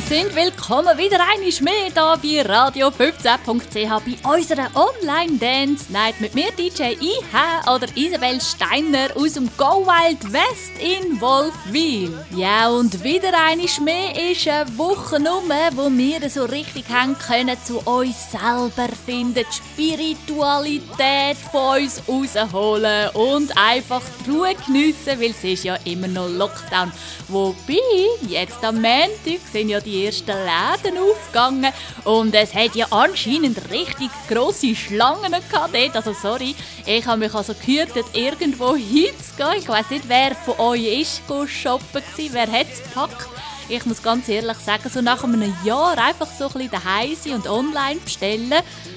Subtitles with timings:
[0.00, 6.50] Wir sind willkommen wieder einmal mehr hier bei radio15.ch bei unserer Online-Dance Night mit mir
[6.52, 12.18] DJ IH oder Isabel Steiner aus dem Go Wild West in Wolfwil.
[12.34, 17.56] Ja, und wieder einmal mehr ist eine Woche rum, wo wir so richtig haben können
[17.62, 25.30] zu uns selber finden, die Spiritualität von uns rausholen und einfach die Ruhe geniessen, weil
[25.30, 26.90] es ist ja immer noch Lockdown.
[27.28, 27.78] Wobei,
[28.26, 31.72] jetzt am Montag sind ja die ersten Läden aufgegangen
[32.04, 35.96] und es hat ja anscheinend richtig grosse Schlangen gehabt.
[35.96, 36.54] Also sorry,
[36.86, 39.58] ich habe mich also gehütet, irgendwo hinzugehen.
[39.58, 43.28] Ich weiß nicht, wer von euch ist shoppen gewesen, wer hat es gepackt.
[43.70, 47.34] Ich muss ganz ehrlich sagen, so nach einem Jahr einfach so ein bisschen daheim sein
[47.34, 48.52] und online bestellen,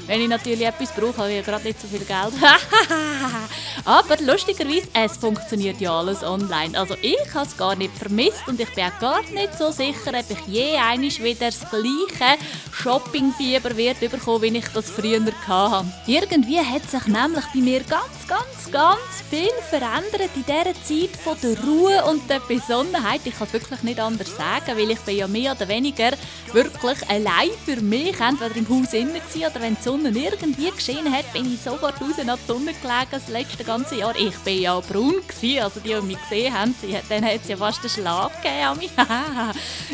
[0.08, 2.34] wenn ich natürlich etwas brauche, habe ich ja gerade nicht so viel Geld.
[3.86, 6.78] Aber lustigerweise, es funktioniert ja alles online.
[6.78, 10.12] Also ich habe es gar nicht vermisst und ich bin auch gar nicht so sicher,
[10.18, 15.88] ob ich je einmal wieder das gleiche Shoppingfieber wird bekommen, wie ich das früher hatte.
[16.08, 21.38] Irgendwie hat sich nämlich bei mir ganz, ganz, ganz viel verändert in dieser Zeit von
[21.42, 23.22] der Ruhe und der Besonnenheit.
[23.26, 26.12] Ich kann es wirklich nicht anders sagen, weil ich bin ja mehr oder weniger
[26.52, 31.32] wirklich allein für mich, entweder im Haus innen oder wenn die Sonne irgendwie geschehen hat,
[31.34, 34.16] bin ich sofort raus nach die Sonne gelegen das letzte ganze Jahr.
[34.16, 36.76] Ich war ja braun, gewesen, also die, die mich gesehen haben,
[37.10, 38.92] dann hat es ja fast einen Schlag gegeben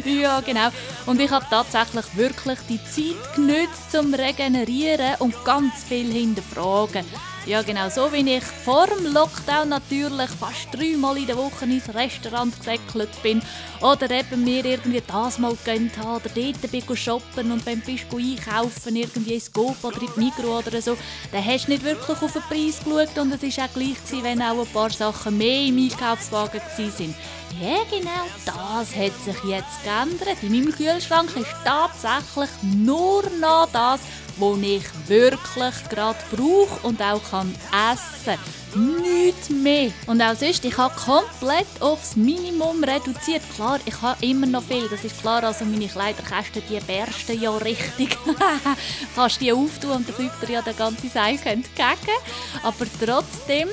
[0.22, 0.70] ja, genau.
[1.06, 7.06] Und ich habe tatsächlich wirklich die Zeit genützt, zum Regenerieren und ganz viel hinterfragen.
[7.50, 11.92] Ja, genau so wie ich vor dem Lockdown natürlich fast dreimal in der Woche ins
[11.92, 13.42] Restaurant gesäckelt bin
[13.82, 17.90] oder eben mir irgendwie das mal gegönnt habe oder dort bin shoppen und wenn du
[17.90, 20.96] einkaufen, irgendwie ins Coop oder in die Migros oder so,
[21.32, 24.24] dann hast du nicht wirklich auf den Preis geschaut und es war auch gleich gewesen,
[24.24, 27.16] wenn auch ein paar Sachen mehr im Einkaufswagen waren.
[27.60, 30.44] Ja, genau, das hat sich jetzt geändert.
[30.44, 34.02] In meinem Kühlschrank ist tatsächlich nur noch das,
[34.40, 37.54] was ich wirklich gerade brauche und auch kann
[37.92, 38.38] essen
[38.74, 39.02] kann.
[39.02, 39.92] Nichts mehr.
[40.06, 43.42] Und auch sonst, ich habe komplett aufs Minimum reduziert.
[43.56, 45.44] Klar, ich habe immer noch viel, das ist klar.
[45.44, 48.18] Also meine Kleiderkästen, die bersten ja richtig.
[49.16, 52.20] Kannst die auftun und dann fliegt dir ja der ganze Seil entgegen.
[52.64, 53.70] Aber trotzdem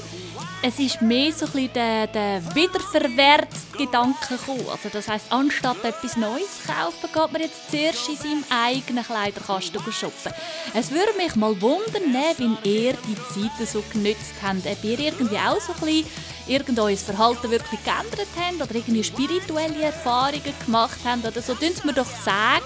[0.62, 4.66] es ist mehr so ein der, der Wiederverwertgedanke gekommen.
[4.70, 9.04] Also das heisst, anstatt etwas Neues zu kaufen, geht man jetzt zuerst in seinem eigenen
[9.04, 10.32] Kleiderkasten shoppen.
[10.74, 14.66] Es würde mich mal wundern, wie ihr die Zeiten so genützt habt.
[14.66, 16.06] Ob ihr irgendwie auch so ein bisschen
[16.48, 21.54] irgendein Verhalten wirklich geändert habt oder irgendwie spirituelle Erfahrungen gemacht habt oder so.
[21.54, 22.62] Tun mir doch sagen.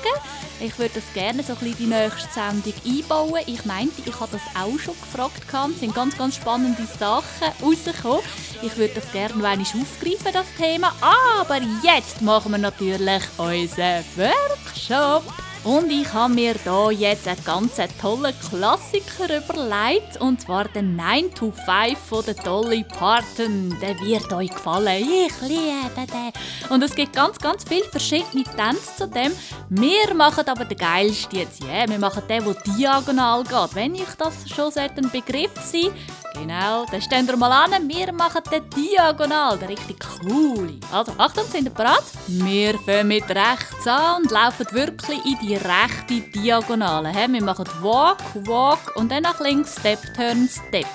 [0.62, 3.42] Ich würde das gerne so ein bisschen die nächste Sendung einbauen.
[3.46, 5.42] Ich meinte, ich habe das auch schon gefragt.
[5.72, 7.48] Es sind ganz, ganz spannende Sachen
[7.86, 8.22] rausgekommen.
[8.62, 10.92] Ich würde das gerne einmal aufgreifen, das Thema.
[11.00, 15.49] Aber jetzt machen wir natürlich unseren Workshop.
[15.62, 21.34] Und ich habe mir da jetzt einen ganz tollen Klassiker überlegt, und zwar den 9
[21.34, 23.76] to 5 von der Dolly Parton.
[23.80, 25.06] Der wird euch gefallen.
[25.06, 26.32] Ich liebe den.
[26.70, 29.32] Und es gibt ganz, ganz viele verschiedene Tänze zu dem.
[29.68, 31.62] Wir machen aber den geilsten jetzt.
[31.62, 33.74] Yeah, wir machen den, der diagonal geht.
[33.74, 35.92] Wenn ich das schon ein Begriff sein
[36.34, 37.88] Genau, dann stehen wir mal an.
[37.88, 40.78] Wir machen den diagonal, der richtig cool.
[40.92, 42.04] Also, Achtung, sind ihr bereit?
[42.28, 47.12] Wir fangen mit rechts an und laufen wirklich in die rechte Diagonale.
[47.14, 50.86] Wir machen Walk, Walk und dann nach links Step, Turn, Step.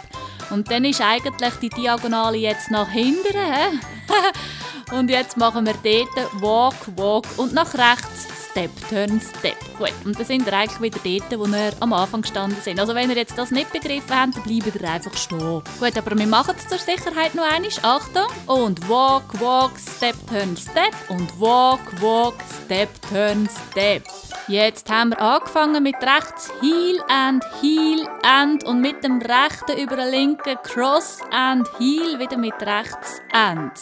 [0.49, 3.81] Und dann ist eigentlich die Diagonale jetzt nach hinten.
[4.91, 9.57] und jetzt machen wir dort Walk, Walk und nach rechts Step, Turn, Step.
[9.77, 12.79] Gut, und dann sind wir eigentlich wieder dort, wo wir am Anfang gestanden sind.
[12.79, 15.61] Also wenn ihr jetzt das nicht begriffen habt, dann bleibt ihr einfach stehen.
[15.77, 17.69] Gut, aber wir machen es zur Sicherheit noch einmal.
[17.81, 18.27] Achtung!
[18.45, 20.95] Und Walk, Walk, Step, Turn, Step.
[21.09, 24.03] Und Walk, Walk, Step, Turn, Step.
[24.47, 29.97] Jetzt haben wir angefangen mit rechts Heel and Heel and und mit dem rechten über
[29.97, 33.74] den linken Cross and Heel wieder mit rechts and.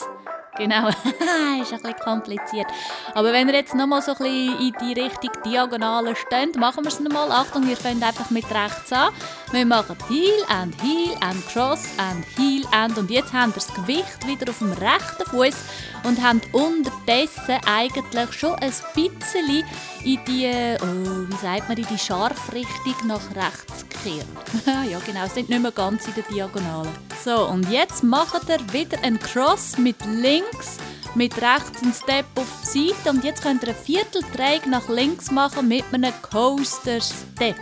[0.57, 0.87] Genau,
[1.61, 2.67] ist ein bisschen kompliziert.
[3.15, 6.89] Aber wenn ihr jetzt nochmal so ein bisschen in die Richtung Diagonale steht, machen wir
[6.89, 7.31] es nochmal.
[7.31, 9.11] Achtung, wir fangen einfach mit rechts an.
[9.51, 13.73] Wir machen Heel and Heel and Cross and Heel and und jetzt haben wir das
[13.73, 15.55] Gewicht wieder auf dem rechten Fuß
[16.03, 19.63] und haben unterdessen eigentlich schon ein bisschen
[20.03, 20.51] in die,
[20.81, 24.27] oh, wie sagt man, in die Scharfrichtung nach rechts gekehrt.
[24.65, 26.89] ja genau, es sind nicht mehr ganz in der Diagonale.
[27.23, 30.77] So, und jetzt macht ihr wieder einen Cross mit links,
[31.15, 35.31] mit rechts einen Step auf die Seite und jetzt könnt ihr einen Vierteldreieck nach links
[35.31, 37.55] machen mit einem Coaster Step.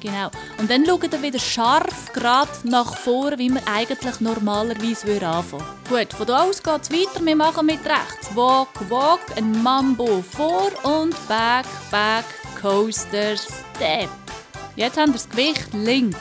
[0.00, 0.30] Genau.
[0.58, 5.64] Und dann schaut ihr wieder scharf gerade nach vorne, wie man eigentlich normalerweise würde anfangen
[5.88, 7.24] Gut, von da aus geht es weiter.
[7.24, 8.34] Wir machen mit rechts.
[8.34, 12.24] Walk, walk, ein Mambo vor und back, back,
[12.60, 14.10] coaster, step.
[14.74, 16.18] Jetzt haben wir das Gewicht links.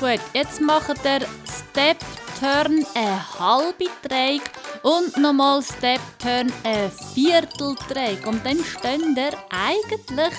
[0.00, 1.98] Gut, jetzt macht der Step,
[2.40, 4.40] Turn eine halbe Drehung
[4.82, 8.24] und nochmal Step, Turn eine Vierteldrehung.
[8.24, 10.32] Und dann steht ihr eigentlich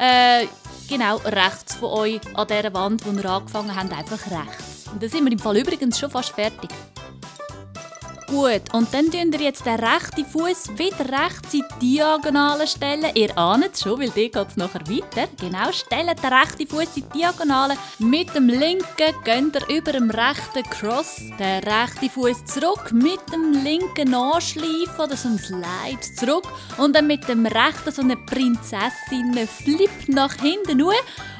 [0.00, 0.48] äh,
[0.88, 4.88] genau rechts von euch an dieser Wand, wo ihr angefangen habt, einfach rechts.
[4.92, 6.70] Und da sind wir im Fall übrigens schon fast fertig.
[8.28, 13.10] Gut, und dann tun wir jetzt den rechten Fuß wieder rechts in die Diagonale stellen.
[13.14, 15.28] Ihr ahnt es schon, weil die geht es nachher weiter.
[15.40, 17.78] Genau, stellt den rechten Fuß in die Diagonale.
[17.98, 22.92] Mit dem linken geht ihr über dem rechten Cross den rechten Fuß zurück.
[22.92, 26.52] Mit dem linken Anschleifen oder so ein Slide zurück.
[26.76, 30.92] Und dann mit dem rechten so eine Prinzessin-Flip nach hinten nur.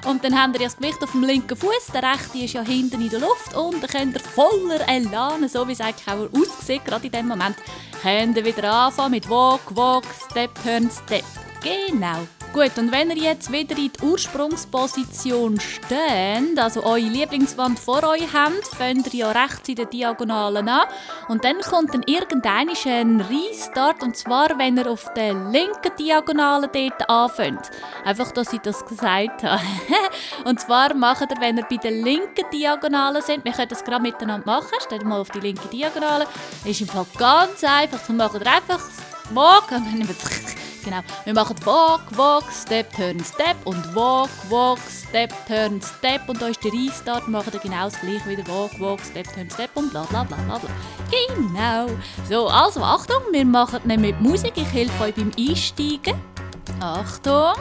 [0.06, 1.88] Und dann habt ihr das Gewicht auf dem linken Fuß.
[1.92, 3.54] Der rechte ist ja hinten in der Luft.
[3.54, 7.28] Und dann könnt ihr voller Elan, so wie es eigentlich auch aussieht, gerade in dem
[7.28, 7.56] Moment,
[8.02, 11.24] könnt ihr wieder anfangen mit Walk, Walk, Step, Turn, Step.
[11.62, 12.26] Genau.
[12.52, 18.32] Gut, und wenn ihr jetzt wieder in die Ursprungsposition steht, also eure Lieblingswand vor euch
[18.32, 20.88] habt, fängt ihr ja rechts in der Diagonalen an.
[21.28, 26.68] Und dann kommt dann irgendein ein Restart und zwar, wenn ihr auf der linken Diagonale
[26.68, 27.70] dort anfängt.
[28.04, 29.60] Einfach, dass ich das gesagt habe.
[30.44, 34.02] und zwar macht ihr, wenn ihr bei der linken Diagonale seid, wir können das gerade
[34.02, 36.26] miteinander machen, stellt mal auf die linke Diagonale,
[36.64, 38.80] ist im Fall ganz einfach, dann macht ihr einfach
[39.30, 39.70] Walk,
[40.84, 41.00] genau.
[41.24, 46.48] Wir machen Walk, Walk, Step, Turn, Step und Walk, Walk, Step, Turn, Step und da
[46.48, 47.26] ist der Restart.
[47.26, 50.24] Wir machen dann genau das gleiche wieder Walk, Walk, Step, Turn, Step und bla bla
[50.24, 50.70] bla bla bla.
[51.10, 51.86] Genau.
[52.28, 54.52] So, also Achtung, wir machen nämlich mit Musik.
[54.56, 56.14] Ich helfe euch beim Einsteigen.
[56.80, 57.54] Achtung.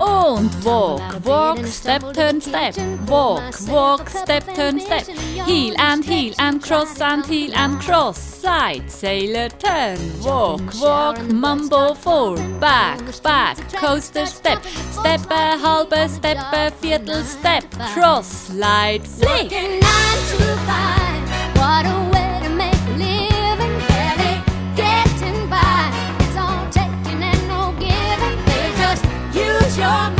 [0.00, 2.74] Und walk, walk, step, turn, step.
[3.06, 5.06] Walk, walk, step, turn, step.
[5.46, 8.18] Heel and heel and cross and heel and cross.
[8.18, 9.98] Side, sailor, turn.
[10.22, 12.36] Walk, walk, mumble, four.
[12.58, 14.64] Back, back, coaster, step.
[14.90, 17.64] Step a halbe, step a viertel, step.
[17.92, 19.52] Cross, slide, flick.
[21.56, 22.19] What a way
[29.80, 30.19] your mind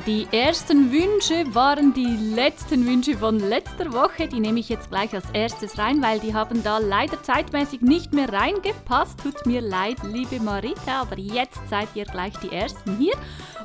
[0.00, 4.26] Die ersten Wünsche waren die letzten Wünsche von letzter Woche.
[4.26, 8.14] Die nehme ich jetzt gleich als erstes rein, weil die haben da leider zeitmäßig nicht
[8.14, 9.20] mehr reingepasst.
[9.22, 13.14] Tut mir leid, liebe Marita, aber jetzt seid ihr gleich die Ersten hier.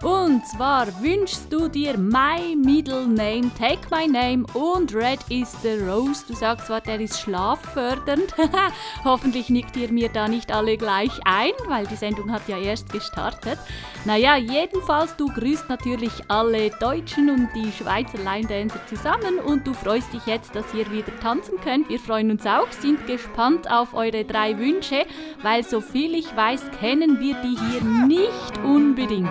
[0.03, 5.79] Und zwar wünschst du dir My Middle Name, Take My Name und Red is the
[5.79, 6.23] Rose.
[6.27, 8.35] Du sagst zwar, der ist schlaffördernd.
[9.03, 12.91] Hoffentlich nickt ihr mir da nicht alle gleich ein, weil die Sendung hat ja erst
[12.91, 13.57] gestartet.
[14.05, 19.73] Naja, jedenfalls, du grüßt natürlich alle Deutschen und die Schweizer Line Dancer zusammen und du
[19.73, 21.89] freust dich jetzt, dass ihr wieder tanzen könnt.
[21.89, 25.05] Wir freuen uns auch, sind gespannt auf eure drei Wünsche,
[25.41, 29.29] weil so viel ich weiß, kennen wir die hier nicht unbedingt.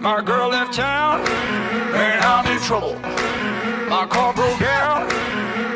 [0.00, 1.20] My girl left town,
[1.94, 2.96] and I'm in trouble.
[3.88, 5.08] My car broke down,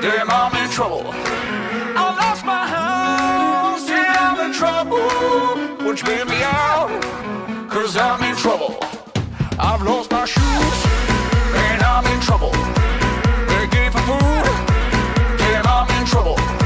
[0.03, 1.13] damn, I'm in trouble.
[1.97, 5.85] I lost my house, yeah, I'm in trouble.
[5.85, 6.91] Won't you bail me out?
[7.71, 8.92] Cause I'm in trouble.
[9.65, 10.87] I've lost my shoes,
[11.55, 12.51] and I'm in trouble.
[13.47, 14.45] They gave for food,
[15.39, 16.62] damn, I'm in trouble.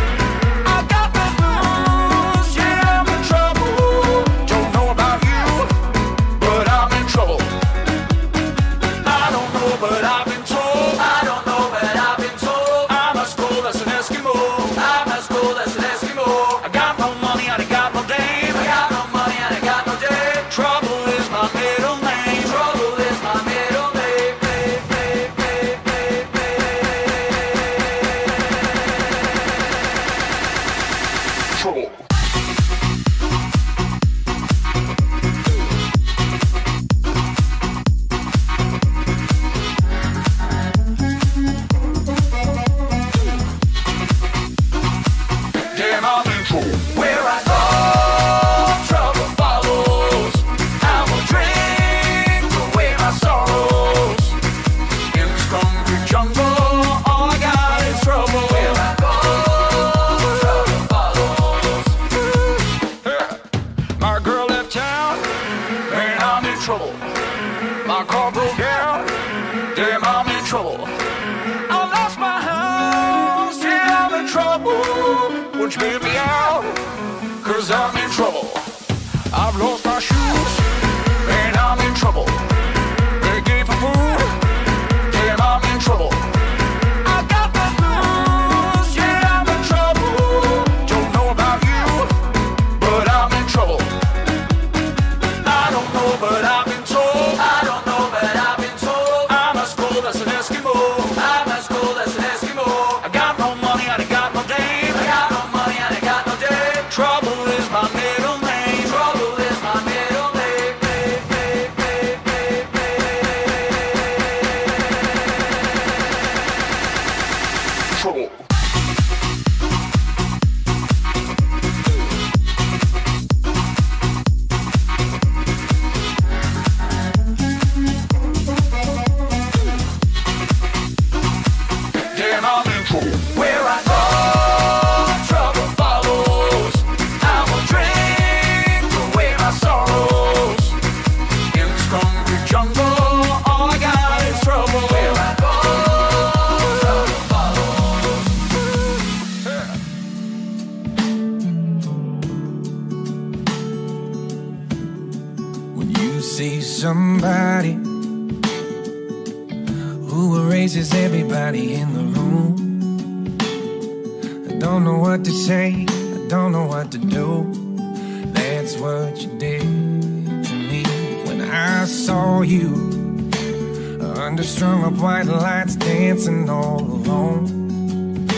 [174.98, 178.28] White lights dancing all alone.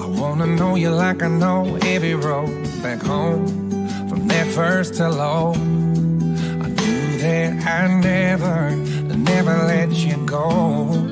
[0.00, 3.46] I wanna know you like I know every road back home
[4.08, 5.52] from that first hello.
[5.54, 8.70] I knew that I never,
[9.16, 11.09] never let you go.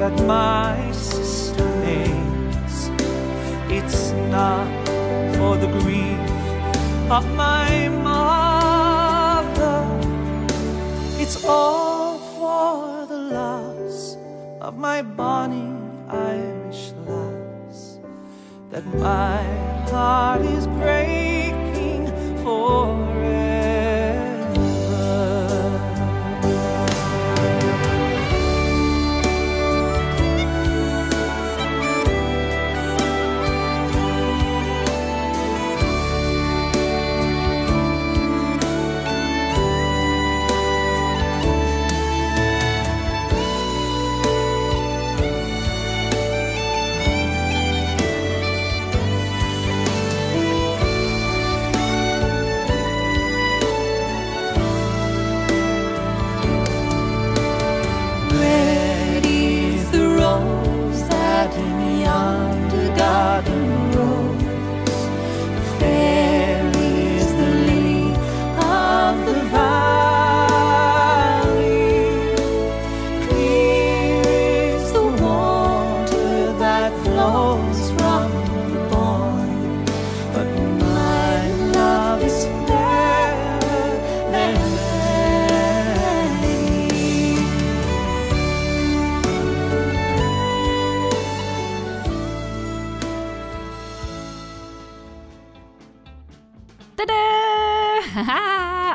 [0.00, 2.88] that my sister makes.
[3.68, 4.66] It's not
[5.36, 6.30] for the grief
[7.10, 9.80] of my mother.
[11.22, 14.16] It's all for the loss
[14.62, 15.70] of my bonny
[16.08, 17.98] Irish lass.
[18.70, 19.42] That my
[19.90, 22.06] heart is breaking
[22.42, 23.09] for.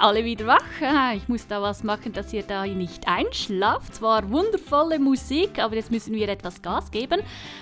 [0.06, 0.62] alle wieder wach.
[0.82, 3.96] Ah, ich muss da was machen, dass ihr da nicht einschlaft.
[3.96, 7.22] Zwar wundervolle Musik, aber jetzt müssen wir etwas Gas geben.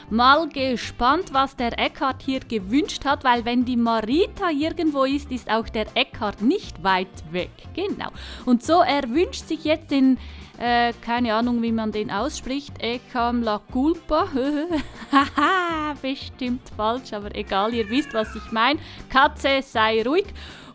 [0.10, 5.50] Mal gespannt, was der Eckhart hier gewünscht hat, weil wenn die Marita irgendwo ist, ist
[5.50, 7.52] auch der Eckhart nicht weit weg.
[7.76, 8.10] Genau.
[8.46, 10.18] Und so, erwünscht sich jetzt den
[10.60, 12.74] äh, keine Ahnung, wie man den ausspricht.
[12.80, 14.28] Ecam la culpa.
[15.12, 18.80] Haha, bestimmt falsch, aber egal, ihr wisst, was ich meine.
[19.10, 20.26] Katze, sei ruhig.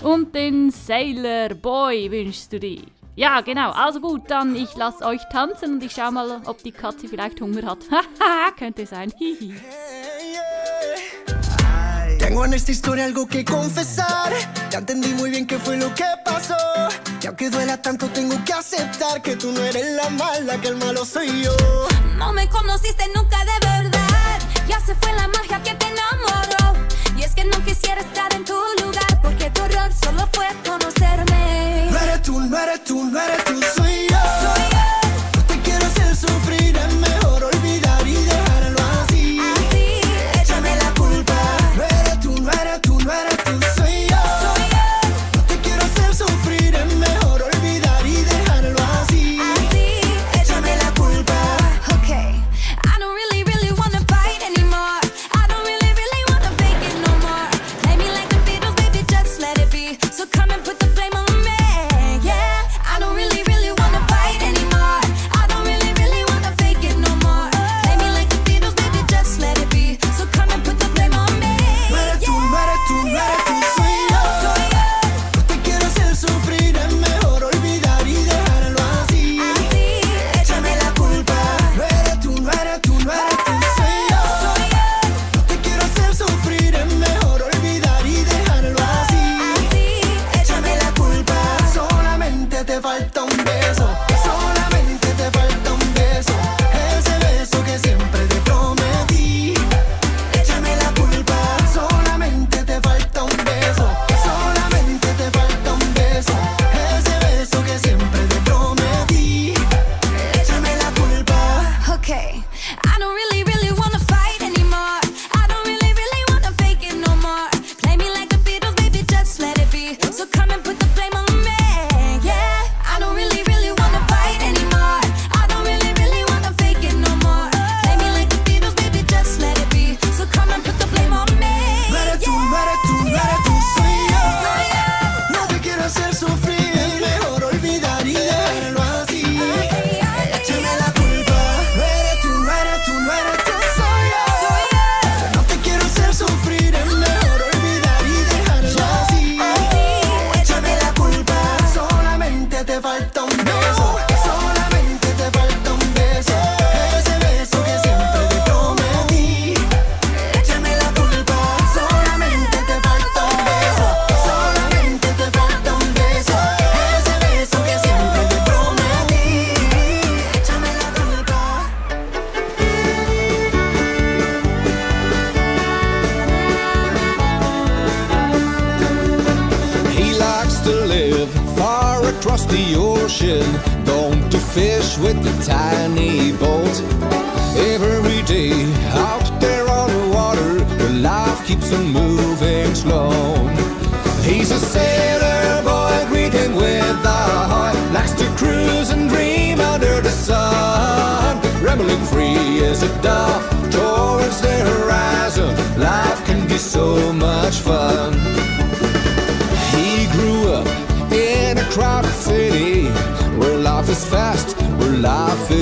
[0.03, 2.83] Und den Sailor Boy wünschst du dir.
[3.17, 3.73] Ja, genau.
[3.73, 7.41] Also gut, dann ich lasse euch tanzen und ich schau mal, ob die Katze vielleicht
[7.41, 7.79] Hunger hat.
[7.91, 9.13] Haha, könnte sein.
[12.21, 14.33] Tengo en esta historia algo que confesar.
[14.71, 16.55] Ya entendí muy bien qué fue lo que pasó.
[17.21, 20.77] Y aunque duela tanto, tengo que aceptar que tú no eres la mala, que el
[20.77, 21.57] malo soy yo.
[22.17, 24.39] No me conociste nunca de verdad.
[24.69, 26.88] Ya se fue la magia que te enamoró.
[27.19, 31.89] Y es que no quisiera estar en tu lugar, porque tu error solo fue conocerme.
[31.91, 34.17] No eres tú, no eres tú, no eres tú, soy yo.
[34.41, 34.78] Soy yo.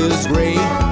[0.08, 0.85] was great.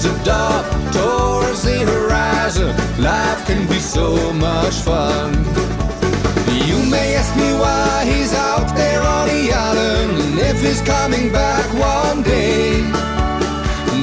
[0.00, 2.68] As a dove towards the horizon.
[3.02, 5.32] Life can be so much fun.
[6.68, 11.30] You may ask me why he's out there on the island and if he's coming
[11.32, 12.80] back one day.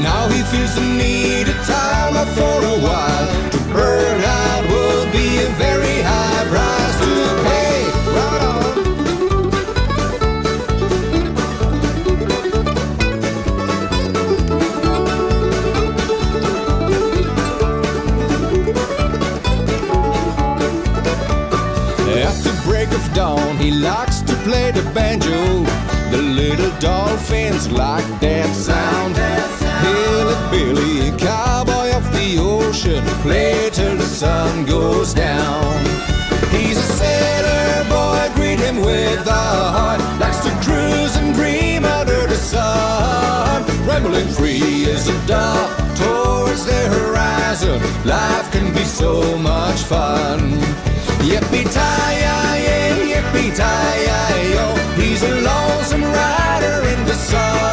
[0.03, 3.27] Now he feels the need of time out for a while.
[3.53, 6.76] To burn out would be a very high price
[23.67, 25.39] he likes to play the banjo.
[26.09, 29.15] The little dolphins like that sound.
[30.51, 35.83] Billy, cowboy of the ocean, play till the sun goes down.
[36.55, 39.99] He's a sailor boy, greet him with a heart.
[40.21, 43.65] Likes to cruise and dream under the sun.
[43.85, 47.81] Rambling free as a dove towards the horizon.
[48.05, 50.76] Life can be so much fun.
[51.29, 52.35] Yippee-ti-yi,
[53.11, 54.65] yippee-ti-yi-yo.
[54.95, 57.66] He's a lonesome rider in the sun.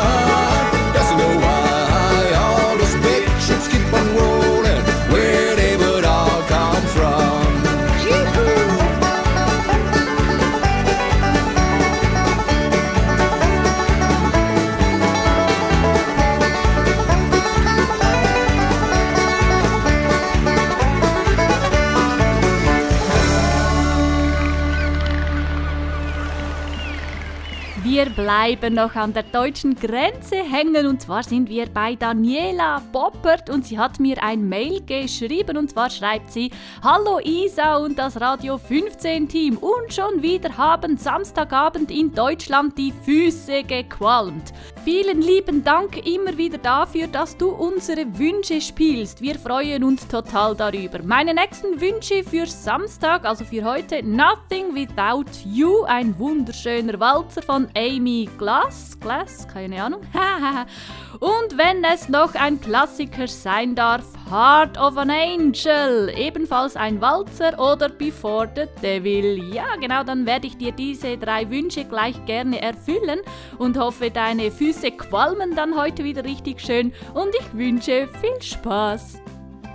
[28.25, 30.87] Bleiben noch an der deutschen Grenze hängen.
[30.87, 35.71] Und zwar sind wir bei Daniela Boppert und sie hat mir ein Mail geschrieben und
[35.71, 36.51] zwar schreibt sie
[36.83, 42.93] Hallo Isa und das Radio 15 Team und schon wieder haben Samstagabend in Deutschland die
[42.93, 44.53] Füße gequalmt.
[44.85, 49.23] Vielen lieben Dank immer wieder dafür, dass du unsere Wünsche spielst.
[49.23, 51.03] Wir freuen uns total darüber.
[51.03, 57.69] Meine nächsten Wünsche für Samstag, also für heute, Nothing Without You, ein wunderschöner Walzer von
[57.75, 58.99] Amy Glass.
[59.01, 60.03] Glass, keine Ahnung.
[61.21, 63.94] Und wenn es noch ein Klassiker sein darf,
[64.31, 69.53] Heart of an Angel, ebenfalls ein Walzer oder Before the Devil.
[69.53, 73.21] Ja, genau, dann werde ich dir diese drei Wünsche gleich gerne erfüllen
[73.59, 79.21] und hoffe, deine Füße qualmen dann heute wieder richtig schön und ich wünsche viel Spaß.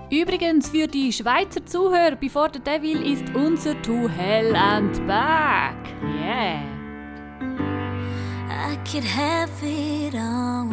[0.09, 5.75] Übrigens für die Schweizer Zuhörer, Before the Devil ist unser To Hell and Back.
[6.19, 6.63] Yeah.
[8.49, 10.67] I could have it all.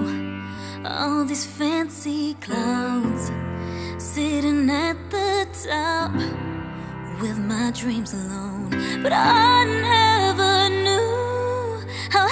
[0.83, 3.31] All these fancy clothes.
[3.99, 6.13] Sitting at the top
[7.21, 8.71] with my dreams alone.
[9.03, 11.81] But I never knew
[12.11, 12.27] how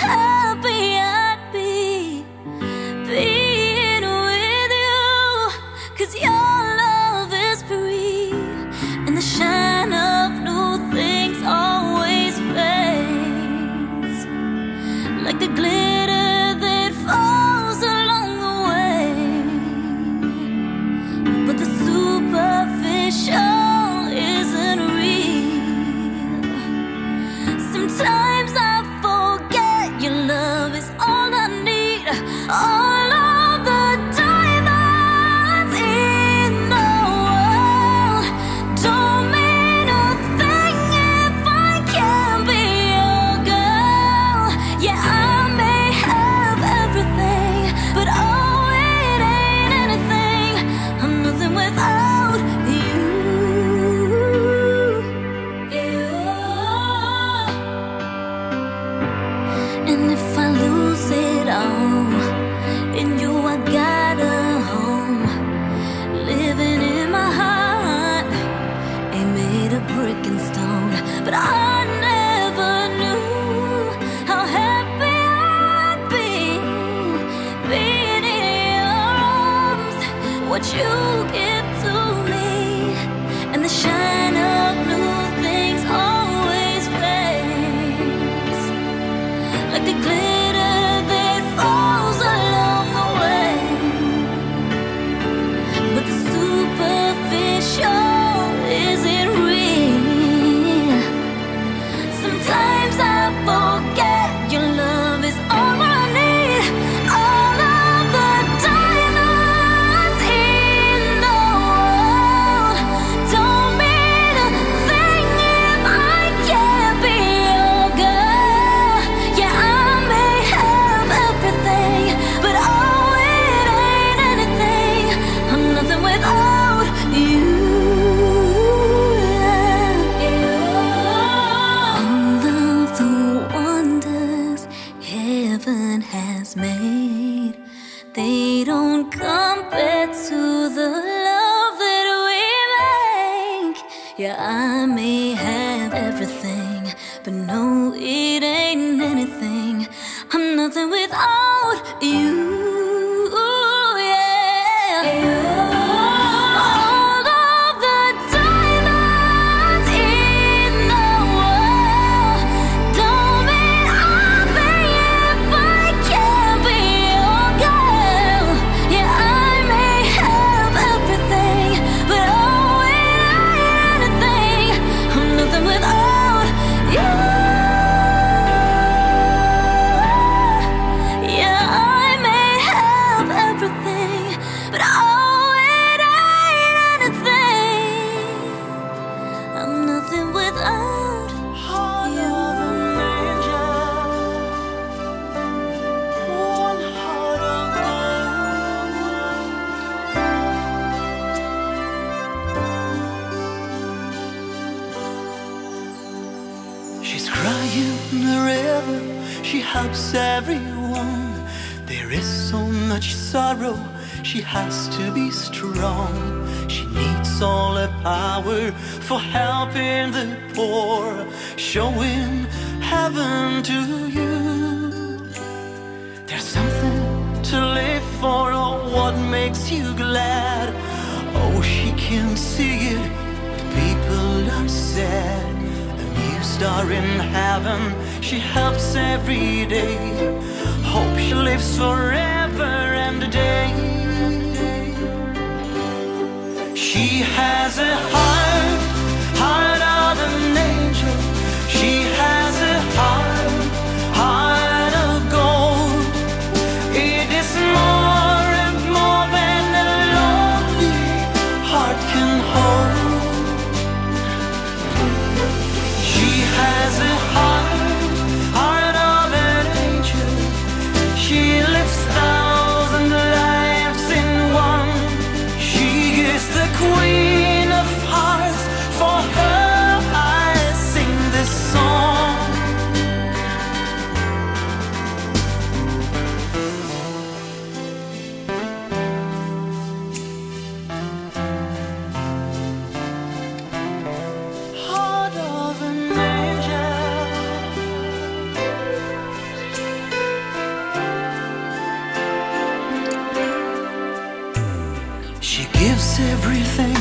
[306.45, 306.97] everything.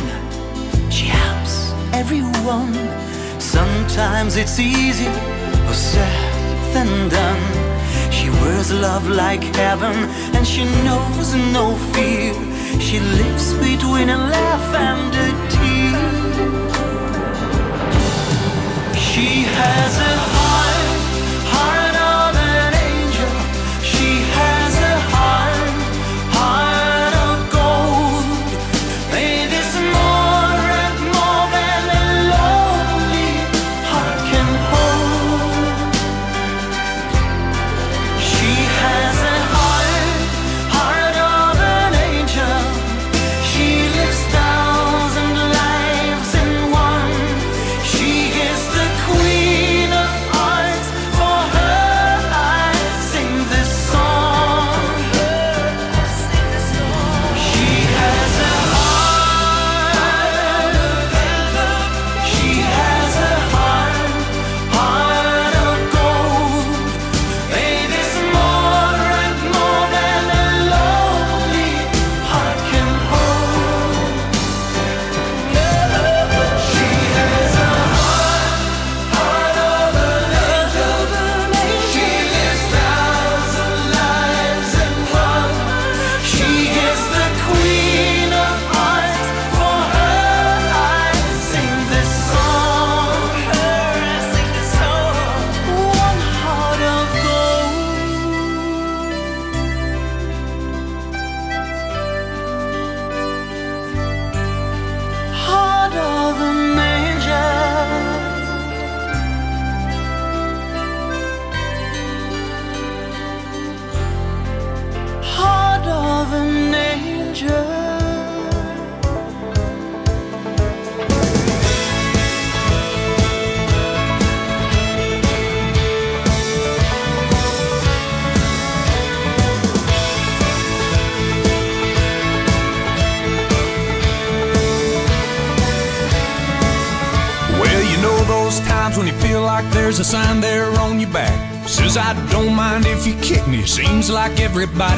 [0.89, 2.73] She helps everyone.
[3.39, 5.12] Sometimes it's easier
[5.67, 7.43] or said than done.
[8.12, 9.95] She wears love like heaven
[10.36, 12.34] and she knows no fear.
[12.79, 15.99] She lives between a laugh and a tear.
[19.08, 19.27] She
[19.58, 20.42] has a heart.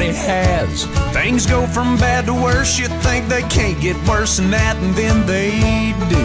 [0.06, 0.84] Everybody has.
[1.12, 4.94] Things go from bad to worse, you think they can't get worse than that, and
[4.94, 5.50] then they
[6.10, 6.22] do.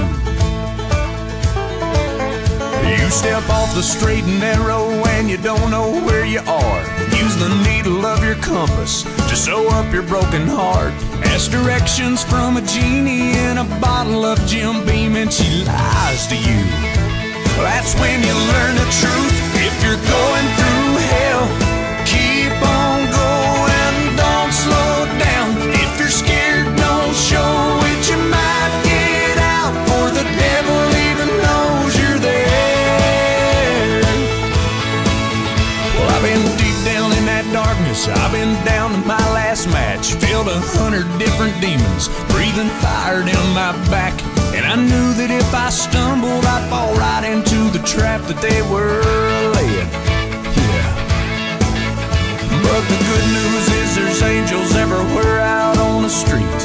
[2.89, 6.81] You step off the straight and narrow and you don't know where you are.
[7.15, 10.93] Use the needle of your compass to sew up your broken heart.
[11.25, 16.35] Ask directions from a genie in a bottle of Jim Beam and she lies to
[16.35, 16.61] you.
[17.61, 19.35] That's when you learn the truth.
[19.55, 20.70] If you're going through
[41.41, 44.13] different demons, breathing fire down my back.
[44.53, 48.61] And I knew that if I stumbled, I'd fall right into the trap that they
[48.69, 49.01] were
[49.57, 49.89] laying.
[50.53, 50.91] Yeah.
[52.61, 56.61] But the good news is there's angels everywhere out on the street,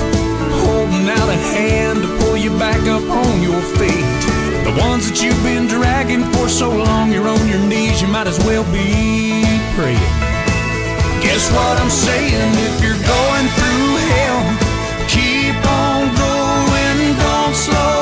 [0.69, 4.21] holding out a hand to pull you back up on your feet.
[4.69, 8.27] The ones that you've been dragging for so long, you're on your knees, you might
[8.27, 9.41] as well be
[9.73, 10.13] praying.
[11.25, 12.53] Guess what I'm saying?
[12.61, 14.66] If you're going through hell,
[15.57, 17.96] keep on going, don't slow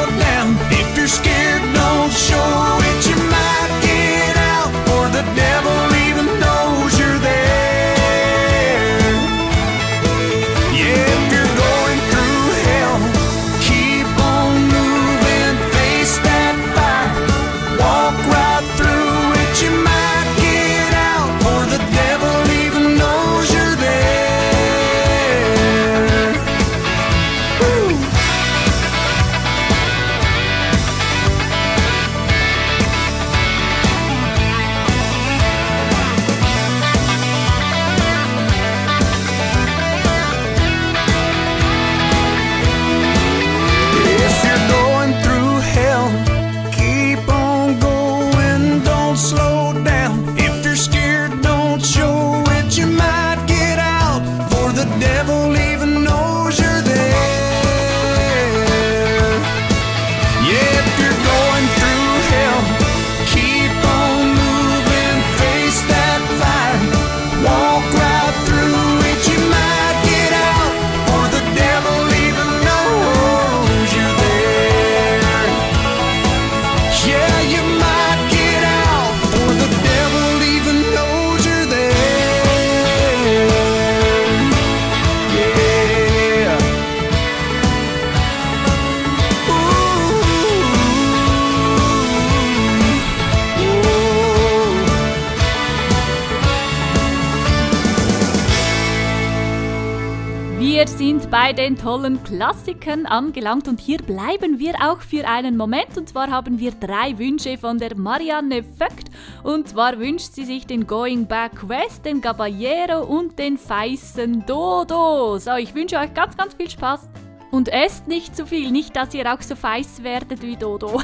[101.45, 105.99] bei den tollen Klassikern angelangt und hier bleiben wir auch für einen Moment.
[105.99, 109.11] Und zwar haben wir drei Wünsche von der Marianne Vögt.
[109.43, 115.39] Und zwar wünscht sie sich den Going Back West, den Caballero und den Feissen Dodo.
[115.39, 117.11] So, ich wünsche euch ganz, ganz viel Spaß.
[117.51, 120.99] Und esst nicht zu viel, nicht, dass ihr auch so feiß werdet wie Dodo.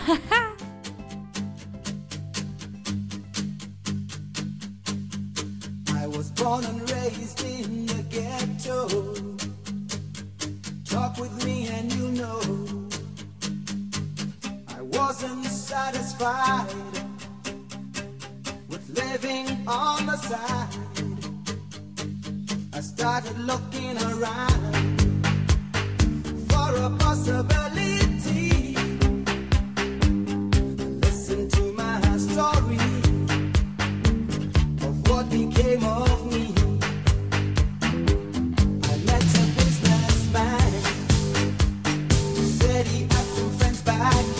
[5.90, 7.79] I was born and raised in
[10.90, 12.40] Talk with me and you'll know.
[14.66, 16.66] I wasn't satisfied
[18.68, 20.68] with living on the side.
[22.72, 25.00] I started looking around
[26.50, 28.74] for a possibility.
[31.06, 32.78] Listen to my story
[34.88, 36.59] of what became of me.
[42.80, 44.39] already have some friends back.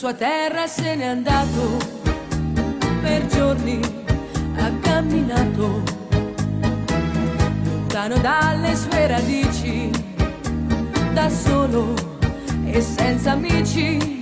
[0.00, 1.76] sua terra se n'è andato,
[3.02, 3.78] per giorni
[4.56, 5.82] ha camminato,
[7.64, 9.90] lontano dalle sue radici,
[11.12, 11.92] da solo
[12.64, 14.19] e senza amici.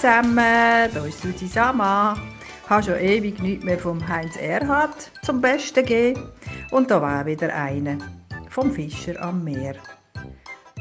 [0.00, 0.36] zusammen,
[0.94, 2.16] da ist Susi Sama.
[2.64, 6.22] Ich habe schon ewig nichts mehr vom Heinz Erhard zum Besten gegeben.
[6.70, 7.98] Und da war wieder eine
[8.48, 9.74] vom Fischer am Meer.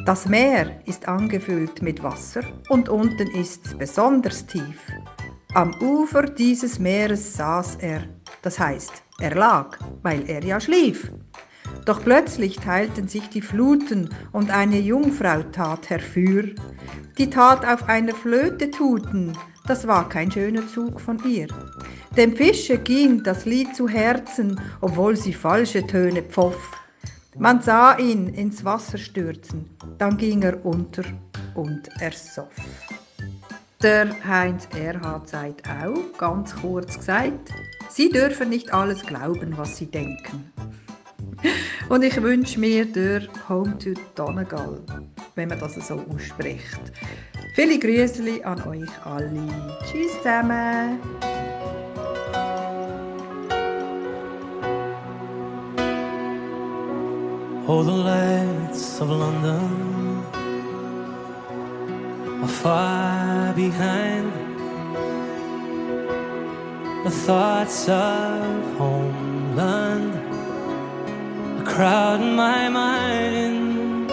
[0.05, 4.87] Das Meer ist angefüllt mit Wasser und unten ist es besonders tief.
[5.53, 8.03] Am Ufer dieses Meeres saß er,
[8.41, 11.11] das heißt, er lag, weil er ja schlief.
[11.85, 16.45] Doch plötzlich teilten sich die Fluten und eine Jungfrau tat herfür,
[17.19, 21.47] die tat auf einer Flöte Tuten, das war kein schöner Zug von ihr.
[22.15, 26.71] Dem Fische ging das Lied zu Herzen, obwohl sie falsche Töne pfoff.
[27.37, 31.03] Man sah ihn ins Wasser stürzen, dann ging er unter
[31.55, 32.55] und ersoff.
[33.83, 37.53] Der Heinz Erhard sagt auch, ganz kurz gesagt,
[37.89, 40.51] Sie dürfen nicht alles glauben, was Sie denken.
[41.89, 44.79] Und ich wünsche mir der Home to Donegal,
[45.35, 46.79] wenn man das so ausspricht.
[47.55, 49.31] Viele Grüße an euch alle.
[49.85, 50.99] Tschüss zusammen.
[57.67, 60.23] Oh, the lights of London
[62.41, 64.33] are far behind
[67.03, 69.88] the thoughts of homeland
[71.69, 74.09] crowding my mind.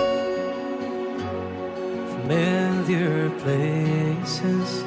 [2.13, 4.85] Familiar places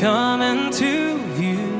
[0.00, 1.76] come into view.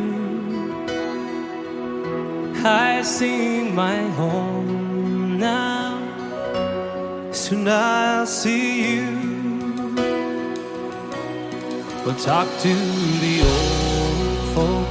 [2.64, 5.92] I see my home now.
[7.32, 9.06] Soon I'll see you.
[12.04, 12.74] We'll talk to
[13.24, 14.88] the old folk,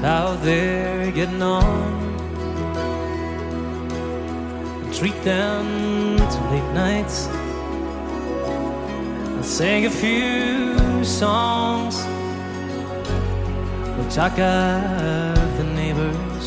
[0.00, 1.95] how they're getting on.
[4.98, 7.26] Treat them to late nights.
[9.36, 11.96] And sing a few songs.
[13.94, 16.46] We'll talk of the neighbors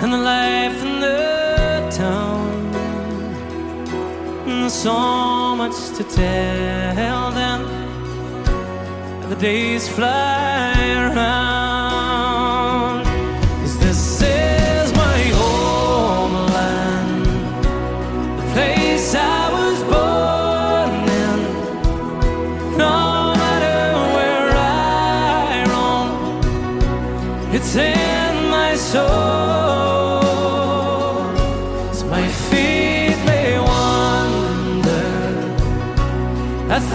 [0.00, 2.50] and the life in the town.
[4.48, 7.60] And so much to tell them.
[9.28, 10.74] The days fly
[11.06, 11.47] around.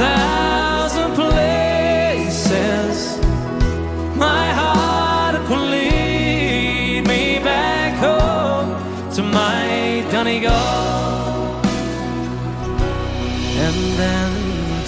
[0.04, 2.96] Thousand places.
[4.26, 8.70] My heart will lead me back home
[9.16, 10.52] to my Donegal.
[13.66, 14.32] And then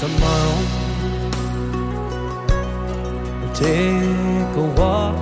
[0.03, 0.59] tomorrow
[3.39, 5.17] we'll take a walk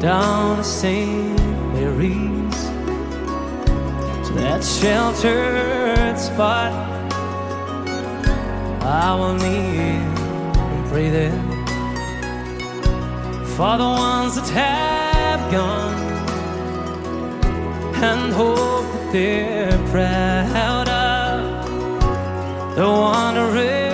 [0.00, 1.40] down to St.
[1.74, 2.58] Mary's
[4.26, 6.85] to that sheltered spot.
[8.98, 10.00] I will kneel
[10.72, 11.42] and pray there
[13.54, 16.00] for the ones that have gone
[18.02, 23.85] and hope that they're proud of the wandering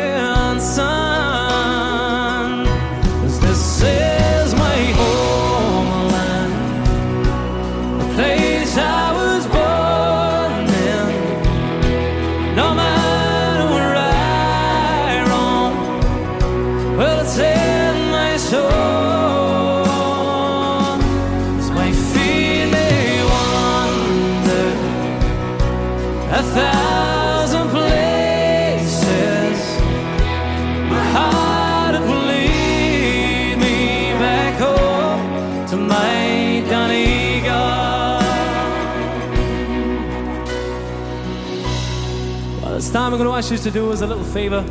[43.42, 44.64] ask you to do us a little favor.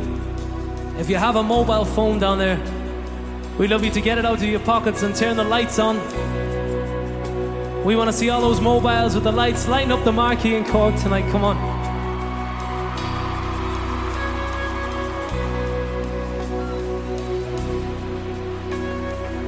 [0.98, 2.58] If you have a mobile phone down there,
[3.58, 5.98] we'd love you to get it out of your pockets and turn the lights on.
[7.84, 10.64] We want to see all those mobiles with the lights lighting up the marquee in
[10.64, 11.30] Cork tonight.
[11.30, 11.58] Come on.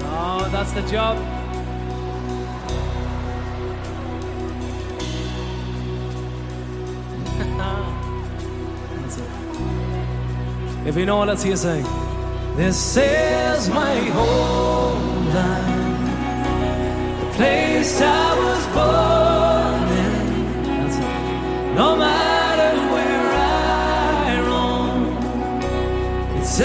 [0.02, 1.16] Oh, that's the job.
[10.94, 11.84] If you know it, let's hear sing.
[12.54, 15.66] This is my homeland,
[17.20, 21.74] the place I was born in.
[21.74, 25.18] No matter where I roam,
[26.38, 26.60] it's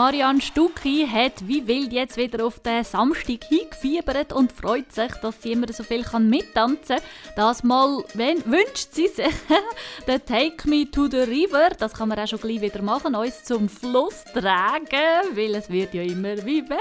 [0.00, 5.42] Marianne Stucki hat wie wild jetzt wieder auf den Samstag hingefiebert und freut sich, dass
[5.42, 7.04] sie immer so viel mittanzen kann.
[7.36, 9.26] Das Mal wenn, wünscht sie sich
[10.06, 11.68] den Take Me to the River.
[11.78, 15.92] Das kann man auch schon gleich wieder machen, uns zum Fluss tragen, weil es wird
[15.92, 16.80] ja immer wie wärmer.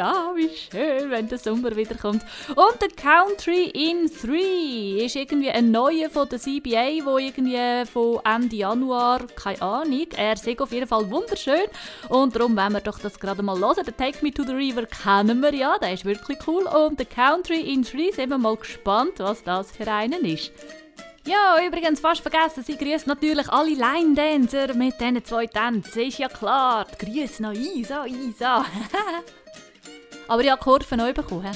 [0.00, 2.22] Ah, wie schön, wenn der Sommer wieder kommt.
[2.48, 8.20] Und der Country in 3 ist irgendwie ein neuer von der CBA, wo irgendwie von
[8.24, 11.68] Ende Januar, keine Ahnung, er sagt auf jeden Fall wunderschön.
[12.08, 13.84] Und darum wollen wir doch das gerade mal hören.
[13.84, 16.64] Der Take Me to the River kennen wir ja, der ist wirklich cool.
[16.64, 20.52] Und der Country in 3 sind wir mal gespannt, was das für einen ist.
[21.26, 26.02] Ja, übrigens fast vergessen, sie grüßt natürlich alle Line-Dancer mit diesen zwei Tänzen.
[26.02, 28.64] Ist ja klar, grüßen noch Isa, Isa.
[30.28, 31.52] Aber ja, die Kurve neu bekommen.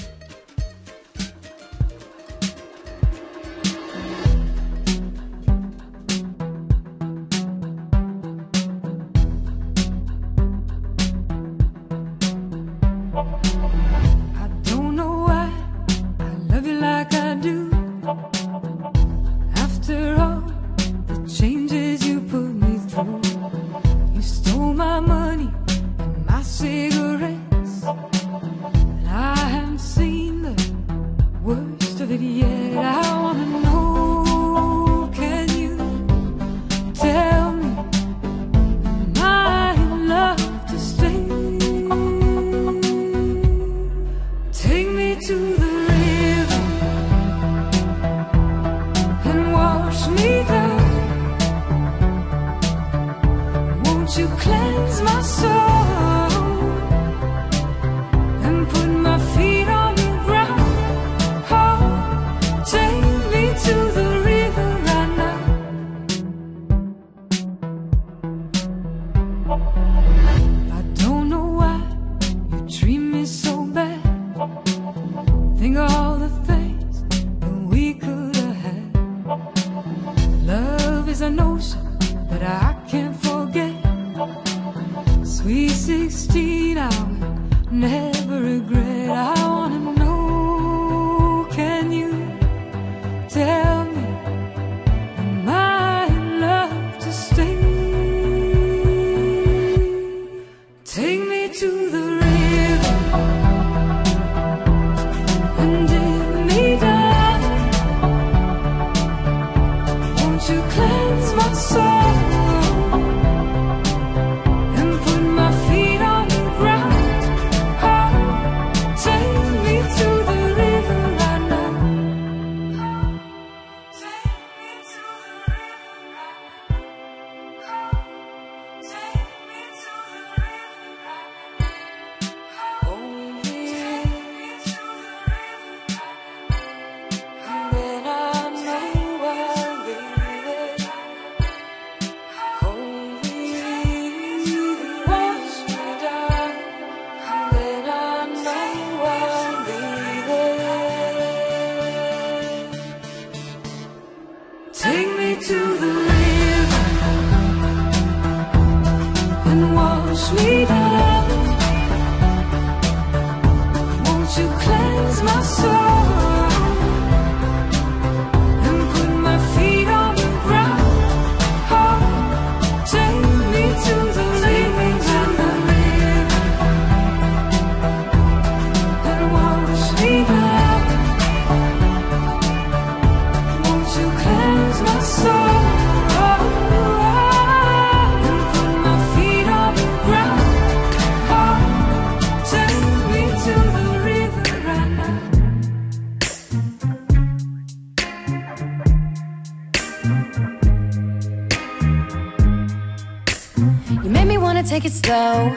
[204.76, 205.56] Take it slow,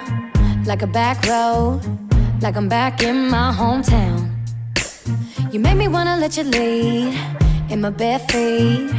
[0.65, 1.81] like a back road,
[2.41, 4.31] like I'm back in my hometown.
[5.51, 7.19] You made me wanna let you lead
[7.69, 8.89] in my bare feet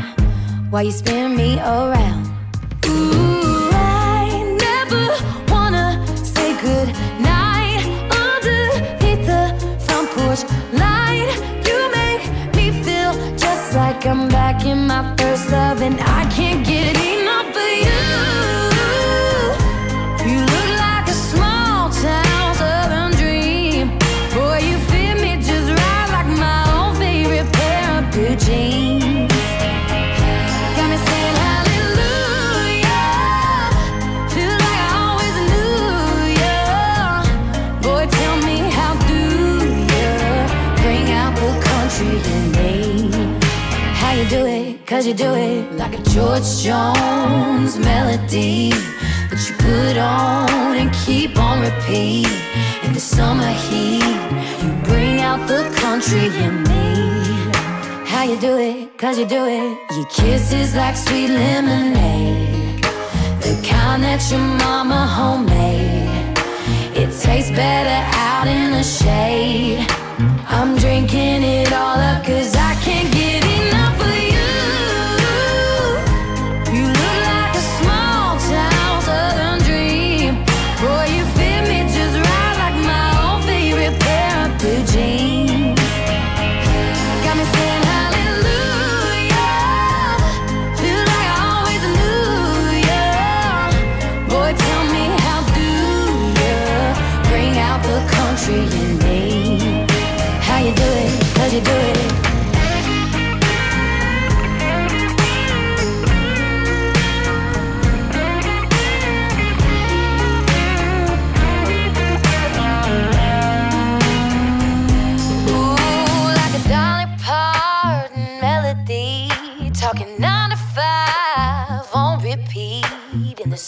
[0.68, 2.26] while you spin me around.
[2.84, 5.04] Ooh, I never
[5.50, 5.86] wanna
[6.34, 6.88] say good
[7.32, 7.80] night
[8.26, 9.44] underneath the
[9.86, 10.42] front porch
[10.84, 11.30] light.
[11.66, 12.22] You make
[12.56, 17.19] me feel just like I'm back in my first love, and I can't get enough
[45.00, 48.68] cause you do it like a George Jones melody
[49.30, 52.28] that you put on and keep on repeat.
[52.84, 54.20] In the summer heat,
[54.62, 56.84] you bring out the country in me.
[58.12, 59.72] How you do it, cause you do it.
[59.96, 62.82] Your kisses like sweet lemonade,
[63.40, 66.36] the kind that your mama homemade.
[66.94, 69.86] It tastes better out in the shade.
[70.46, 72.59] I'm drinking it all up cause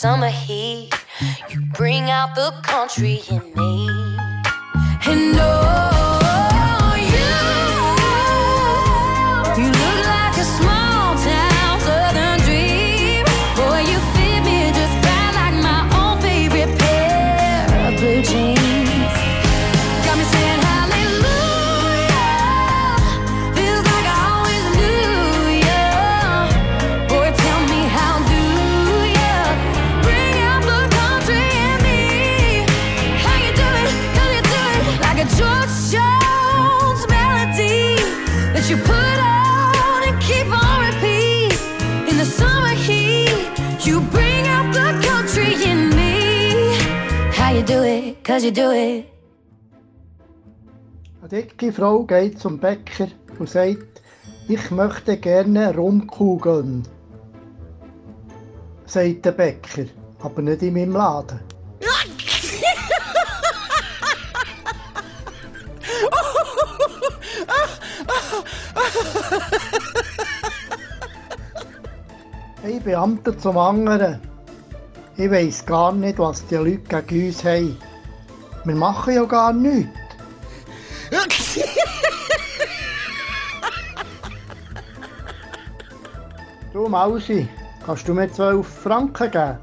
[0.03, 0.91] summer heat,
[1.49, 4.12] you bring out the country in me.
[48.33, 49.05] Cause you do it.
[51.21, 53.09] Eine dicke Frau geht zum Bäcker
[53.39, 54.01] und sagt,
[54.49, 56.89] ich möchte gerne rumkugeln.
[58.87, 59.85] Sagt der Bäcker,
[60.21, 61.41] aber nicht in meinem Laden.
[72.63, 74.23] Ein Beamter zum anderen.
[75.19, 77.92] Ich weiss gar nicht, was die Leute gegen uns haben.
[78.65, 79.91] Wir machen ja gar nichts.
[86.73, 87.49] Du Mausi,
[87.85, 89.59] kannst du mir 12 Franken geben?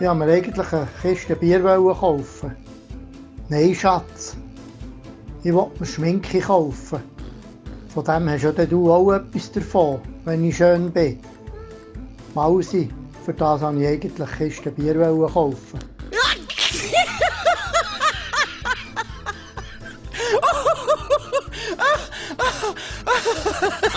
[0.00, 2.56] Ich wollte mir eigentlich eine Kiste Bier kaufen.
[3.50, 4.36] Nein, Schatz.
[5.44, 7.00] Ich wollte mir Schminke kaufen.
[7.88, 11.20] Von dem hast ja du auch etwas davon, wenn ich schön bin.
[12.34, 12.88] Mausi,
[13.24, 15.95] für das wollte ich eigentlich Kiste Bier kaufen.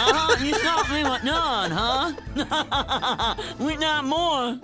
[0.01, 2.13] Uh-huh, you stopped me with none, huh?
[3.59, 4.57] we not more.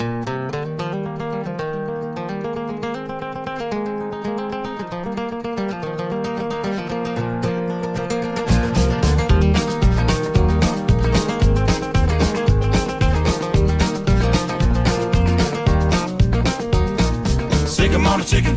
[17.68, 18.56] Sick 'em on a chicken.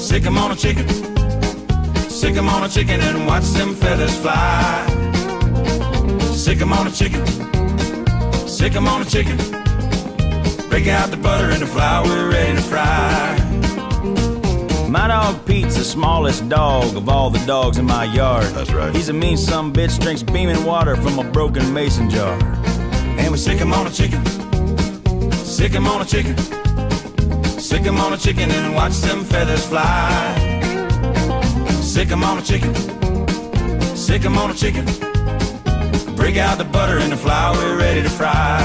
[0.00, 0.88] Sick 'em on a chicken.
[2.10, 5.13] Sick 'em on a chicken and watch them feathers fly.
[6.44, 7.24] Sick 'em on a chicken.
[8.46, 9.38] Sick 'em on a chicken.
[10.68, 13.34] Break out the butter and the flour, ready to fry.
[14.86, 18.44] My dog Pete's the smallest dog of all the dogs in my yard.
[18.54, 18.94] That's right.
[18.94, 22.36] He's a mean some bitch, drinks beaming water from a broken mason jar.
[23.16, 24.22] And we sick 'em on a chicken.
[25.32, 26.36] Sick 'em on a chicken.
[27.58, 30.60] Sick 'em on a chicken and watch them feathers fly.
[31.80, 32.74] Sick 'em on a chicken.
[33.96, 34.84] Sick 'em on a chicken.
[36.24, 38.58] Break out the butter and the flour, we're ready to fry.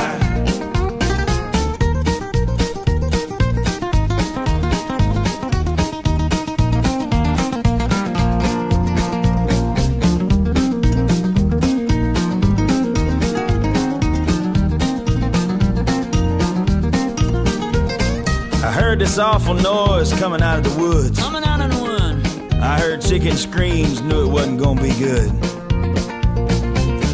[18.63, 21.19] I heard this awful noise coming out of the woods.
[21.19, 22.23] Coming out in one.
[22.61, 25.48] I heard chicken screams, knew it wasn't gonna be good.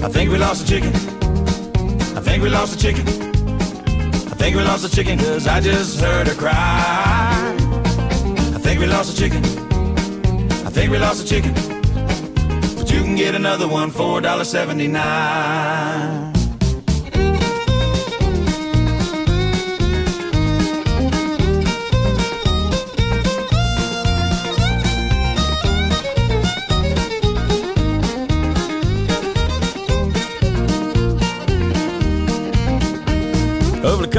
[0.05, 0.93] I think we lost the chicken.
[2.15, 3.07] I think we lost the chicken.
[3.07, 7.55] I think we lost the chicken cause I just heard her cry.
[8.53, 9.43] I think we lost the chicken.
[10.63, 11.55] I think we lost the chicken.
[12.75, 16.14] But you can get another one, $4.79.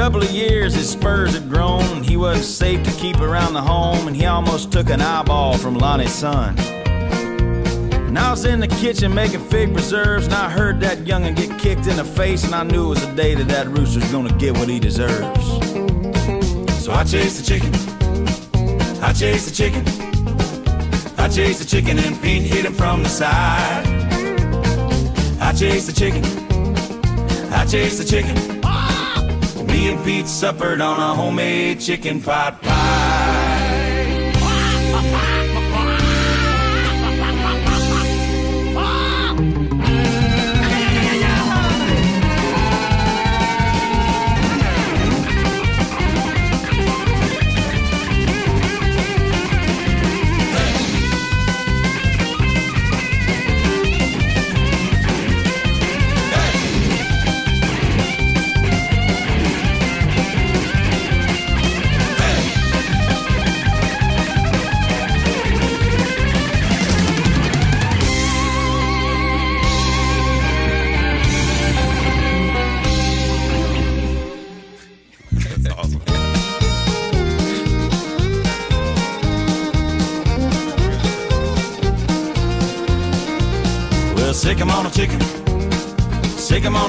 [0.07, 4.07] couple of years, his spurs had grown, he wasn't safe to keep around the home,
[4.07, 6.57] and he almost took an eyeball from Lonnie's son.
[6.57, 11.59] And I was in the kitchen making fig preserves, and I heard that young'un get
[11.59, 14.31] kicked in the face, and I knew it was the day that that rooster's gonna
[14.37, 15.45] get what he deserves.
[16.81, 17.73] So I chased the chicken,
[19.03, 19.83] I chased the chicken,
[21.17, 23.85] I chased the chicken, and Pete hit him from the side.
[25.41, 26.23] I chased the chicken,
[27.51, 28.56] I chased the chicken.
[29.87, 32.61] And Pete suppered on a homemade chicken pot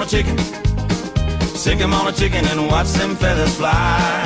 [0.08, 0.38] chicken,
[1.54, 4.24] sick him on a chicken and watch them feathers fly.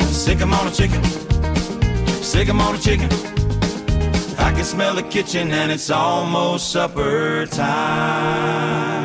[0.00, 1.04] Sick him on a chicken,
[2.22, 3.10] sick him on a chicken.
[4.38, 8.95] I can smell the kitchen and it's almost supper time.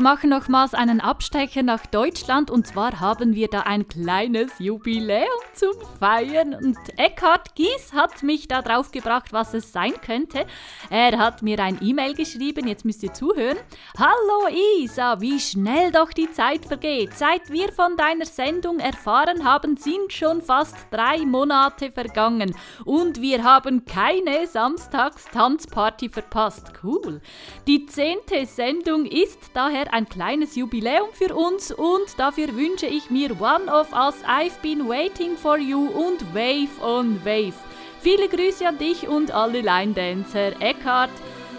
[0.00, 5.72] Machen nochmals einen Abstecher nach Deutschland und zwar haben wir da ein kleines Jubiläum zum
[5.98, 10.46] Feiern und Eckhard Gies hat mich da drauf gebracht, was es sein könnte.
[10.92, 13.58] Er hat mir ein E-Mail geschrieben, jetzt müsst ihr zuhören.
[13.96, 17.14] Hallo Isa, wie schnell doch die Zeit vergeht.
[17.14, 23.44] Seit wir von deiner Sendung erfahren haben, sind schon fast drei Monate vergangen und wir
[23.44, 26.72] haben keine Samstagstanzparty verpasst.
[26.82, 27.20] Cool.
[27.68, 33.40] Die zehnte Sendung ist daher ein kleines Jubiläum für uns und dafür wünsche ich mir
[33.40, 37.54] One of Us, I've Been Waiting for You und Wave on Wave.
[38.00, 40.60] Viele Grüße an dich und alle Line Dancer.
[40.60, 41.10] Eckhart.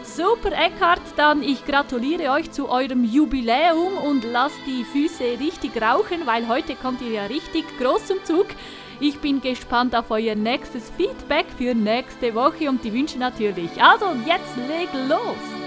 [0.03, 6.25] Super Eckhart, dann ich gratuliere euch zu eurem Jubiläum und lasst die Füße richtig rauchen,
[6.25, 8.47] weil heute kommt ihr ja richtig groß zum Zug.
[8.99, 13.71] Ich bin gespannt auf euer nächstes Feedback für nächste Woche und die Wünsche natürlich.
[13.81, 15.60] Also, jetzt leg los!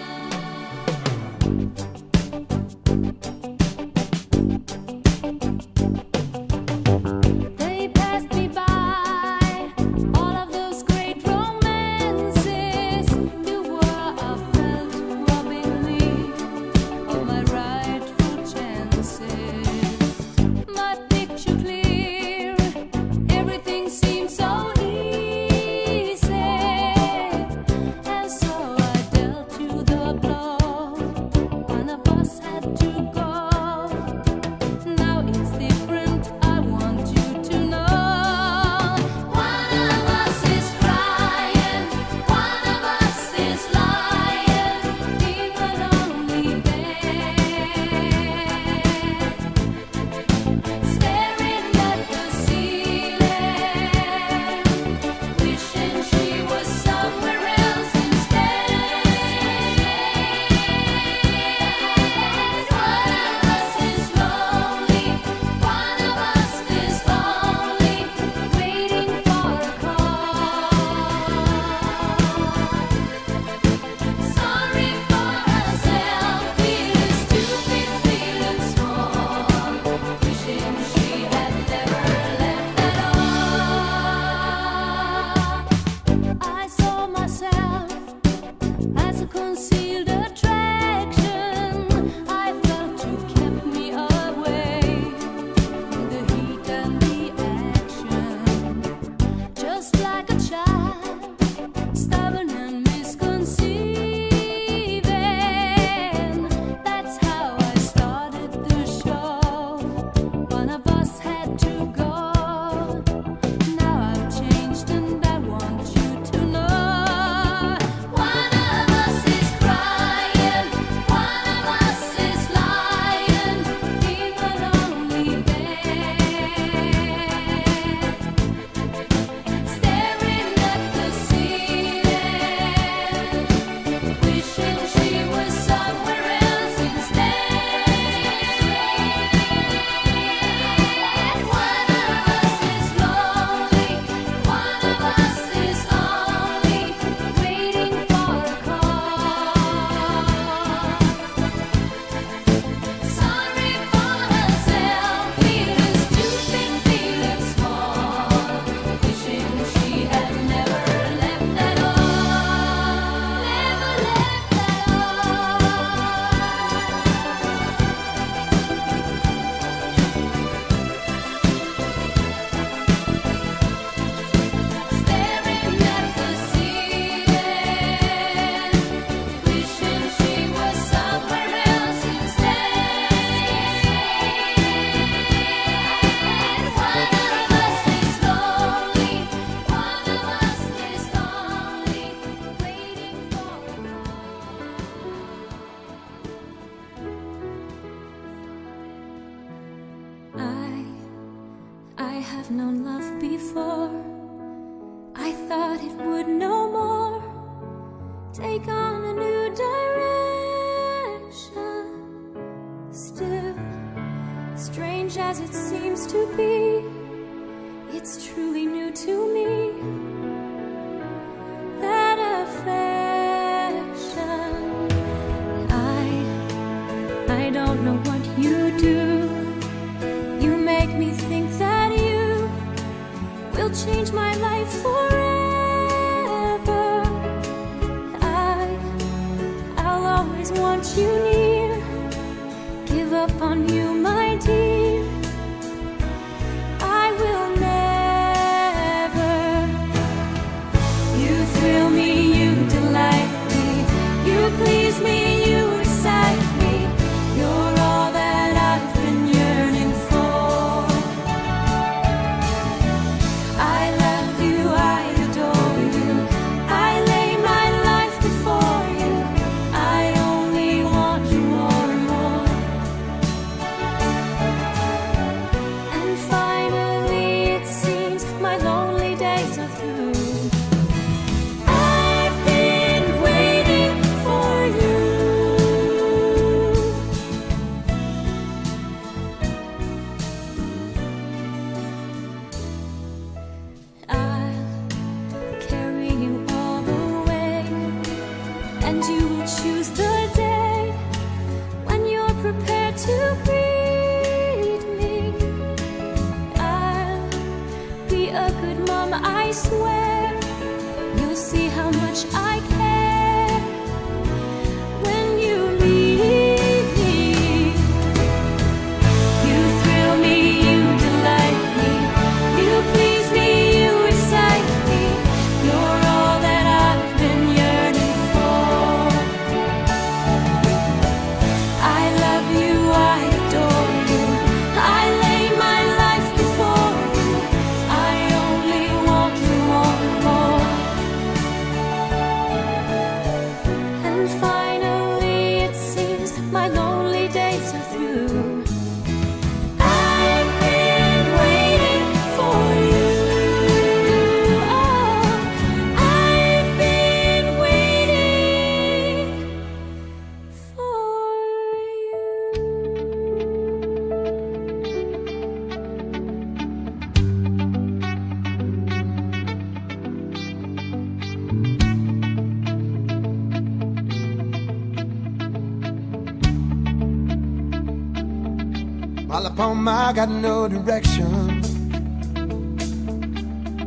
[380.85, 381.63] direction.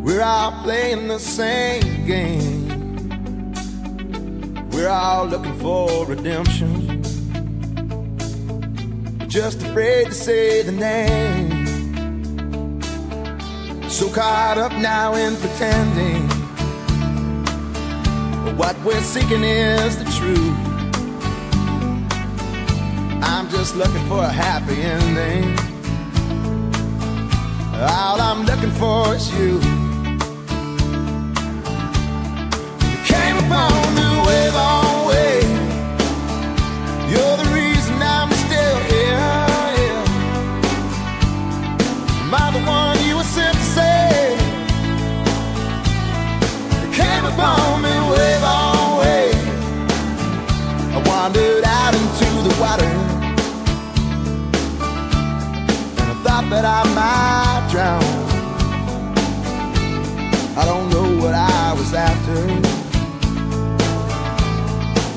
[0.04, 2.68] We're all playing the same game.
[4.72, 7.04] We're all looking for redemption.
[9.28, 11.68] Just afraid to say the name.
[13.90, 16.28] So caught up now in pretending.
[18.58, 20.58] What we're seeking is the truth.
[23.22, 25.67] I'm just looking for a happy ending.
[27.80, 29.77] All I'm looking for is you.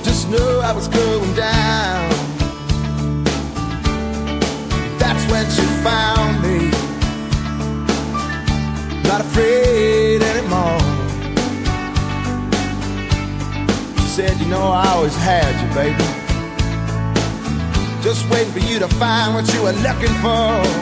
[0.02, 2.10] Just know I was going down.
[4.98, 6.70] That's when she found me.
[9.08, 10.80] Not afraid anymore.
[14.06, 16.04] Said, you know, I always had you, baby.
[18.02, 20.79] Just waiting for you to find what you were looking for.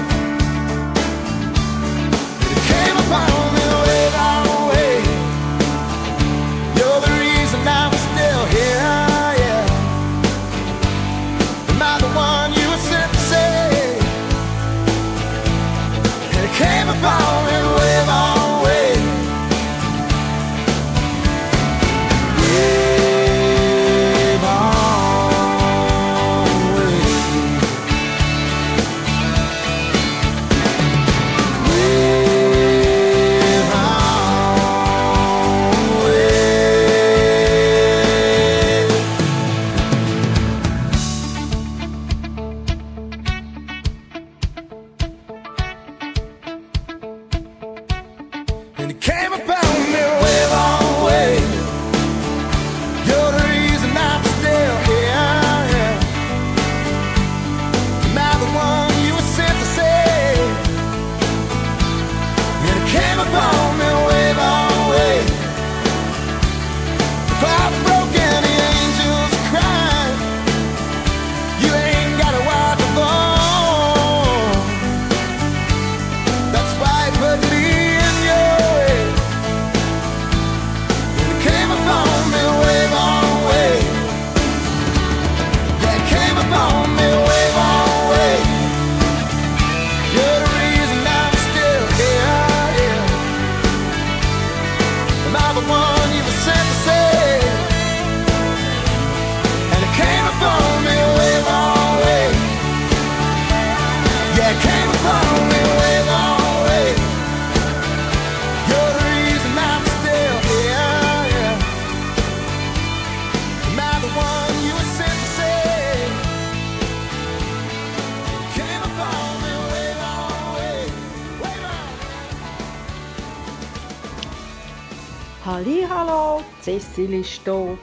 [126.99, 127.79] Cecil ist da.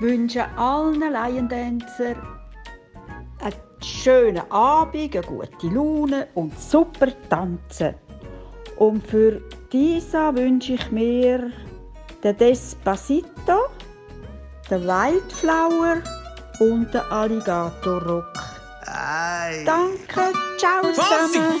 [0.00, 2.16] Wünsche allen Laiendancer
[3.40, 3.54] einen
[3.84, 7.94] schönen Abend, eine gute Laune und super Tanzen.
[8.78, 9.40] Und für
[9.72, 11.52] dieser wünsche ich mir
[12.24, 13.68] den Despacito,
[14.68, 15.98] den Wildflower
[16.58, 18.32] und den Alligator Rock.
[19.64, 21.60] Danke, ciao zusammen.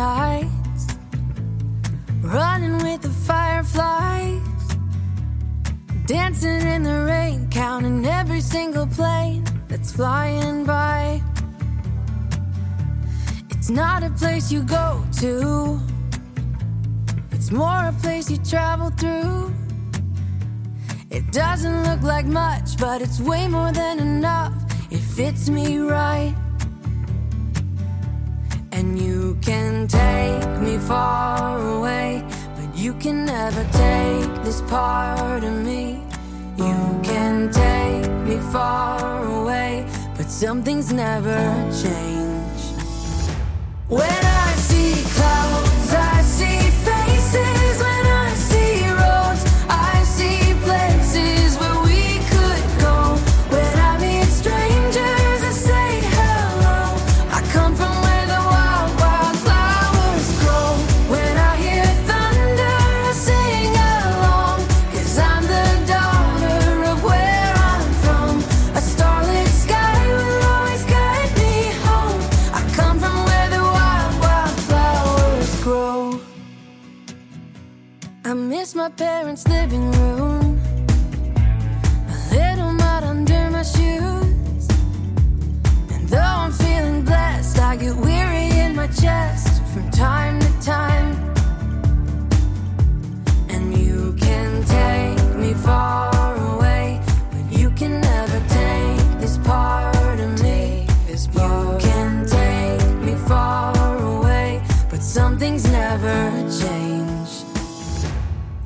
[0.00, 0.84] Nights,
[2.22, 4.66] running with the fireflies,
[6.06, 11.20] dancing in the rain, counting every single plane that's flying by.
[13.50, 15.78] It's not a place you go to,
[17.34, 19.52] it's more a place you travel through.
[21.10, 24.54] It doesn't look like much, but it's way more than enough.
[24.90, 26.34] It fits me right.
[28.72, 32.22] And you can take me far away,
[32.56, 36.02] but you can never take this part of me.
[36.56, 39.86] You can take me far away,
[40.16, 41.38] but some things never
[41.82, 42.60] change.
[43.88, 47.78] When I see clouds, I see faces.
[47.80, 48.79] When I see
[78.60, 80.60] miss my parents' living room.
[82.08, 84.68] A little mud under my shoes.
[85.94, 91.39] And though I'm feeling blessed, I get weary in my chest from time to time.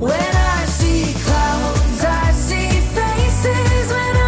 [0.04, 3.90] When I see clouds, I see faces.
[3.90, 4.23] When I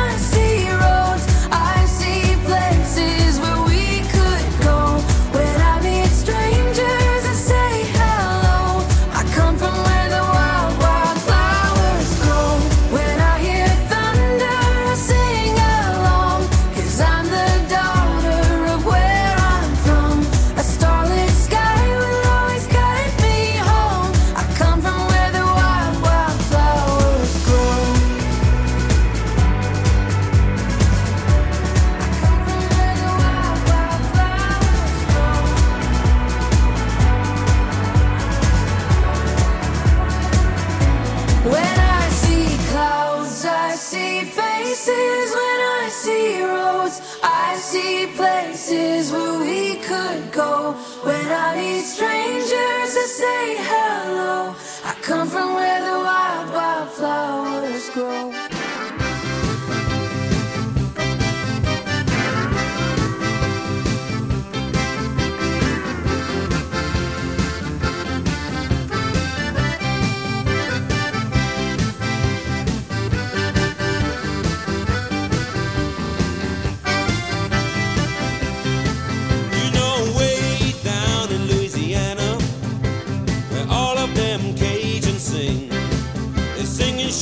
[56.97, 58.46] flowers grow.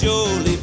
[0.00, 0.53] Surely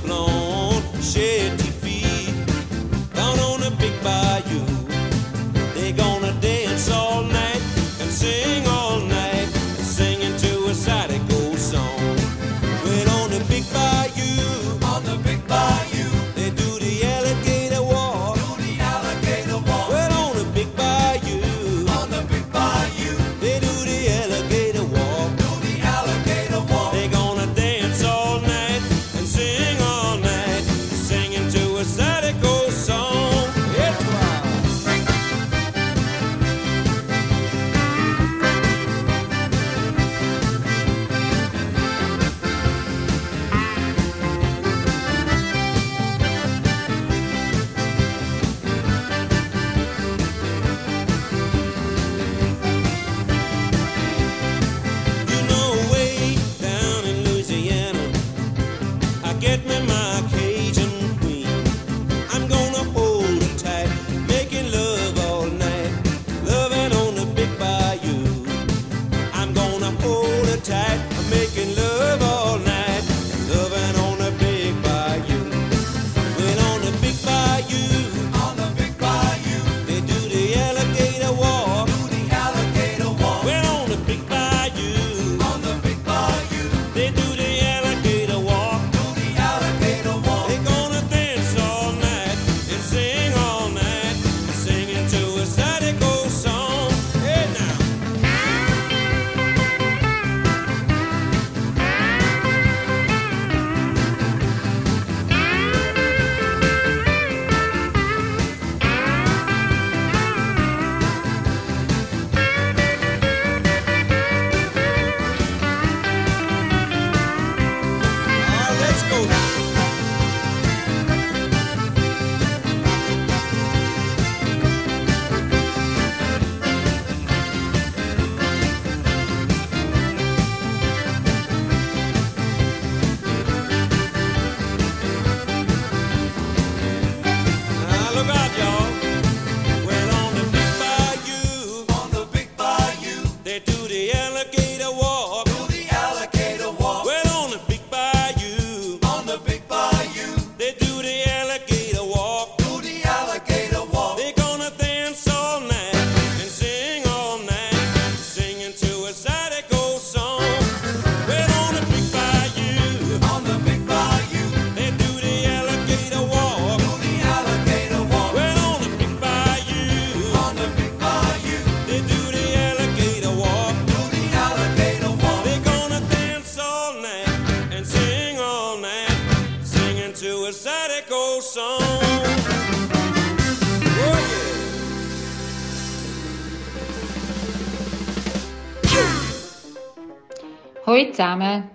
[191.12, 191.70] Zusammen.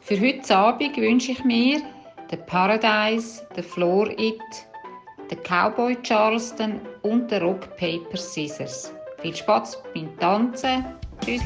[0.00, 1.82] Für heute Abend wünsche ich mir
[2.30, 4.40] den Paradise, den Floor It,
[5.28, 8.92] den Cowboy Charleston und den Rock Paper Scissors.
[9.20, 10.84] Viel Spaß beim Tanzen.
[11.24, 11.42] Tschüss.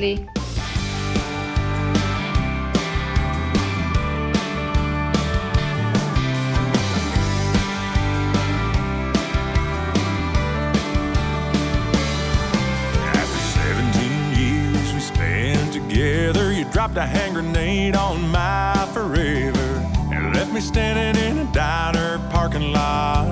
[16.93, 22.73] dropped a hand grenade on my forever and left me standing in a diner parking
[22.73, 23.27] lot.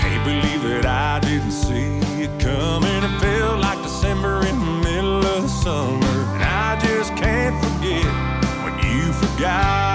[0.00, 3.04] Can't believe that I didn't see it coming.
[3.04, 8.04] It felt like December in the middle of the summer, and I just can't forget
[8.64, 9.87] when you forgot.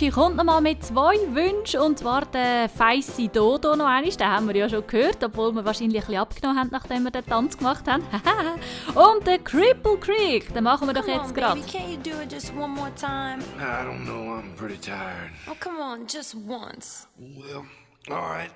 [0.00, 1.80] Gucci kommt nochmal mit zwei Wünschen.
[1.80, 4.10] Und zwar der feisse Dodo noch einmal.
[4.10, 7.10] Den haben wir ja schon gehört, obwohl wir wahrscheinlich ein bisschen abgenommen haben, nachdem wir
[7.10, 8.02] den Tanz gemacht haben.
[8.94, 10.54] und der Cripple Creek.
[10.54, 11.60] Den machen wir come doch jetzt gerade.
[11.60, 13.40] Can't you do it just one more time?
[13.58, 15.32] I don't know, I'm pretty tired.
[15.50, 17.06] Oh, come on, just once.
[17.18, 17.66] Well,
[18.10, 18.50] alright.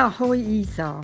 [0.00, 0.98] Ja, hoi Isa.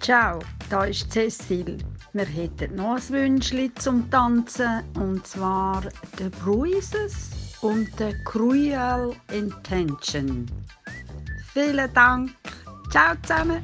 [0.00, 0.38] Ciao,
[0.70, 1.76] da ist Cecil.
[2.14, 5.82] Wir hätten noch ein Wünschchen zum Tanzen und zwar
[6.16, 10.46] The Bruises und The Cruel Intention.
[11.52, 12.30] Vielen Dank.
[12.90, 13.60] Ciao zusammen.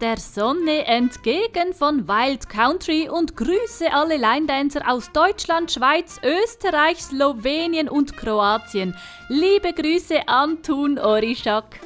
[0.00, 7.88] Der Sonne entgegen von Wild Country und grüße alle Line-Dancer aus Deutschland, Schweiz, Österreich, Slowenien
[7.88, 8.94] und Kroatien.
[9.28, 11.80] Liebe Grüße Antun Orischak.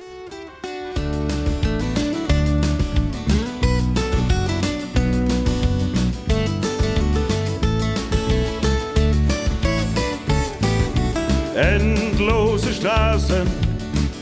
[11.55, 13.47] Endlose Straßen,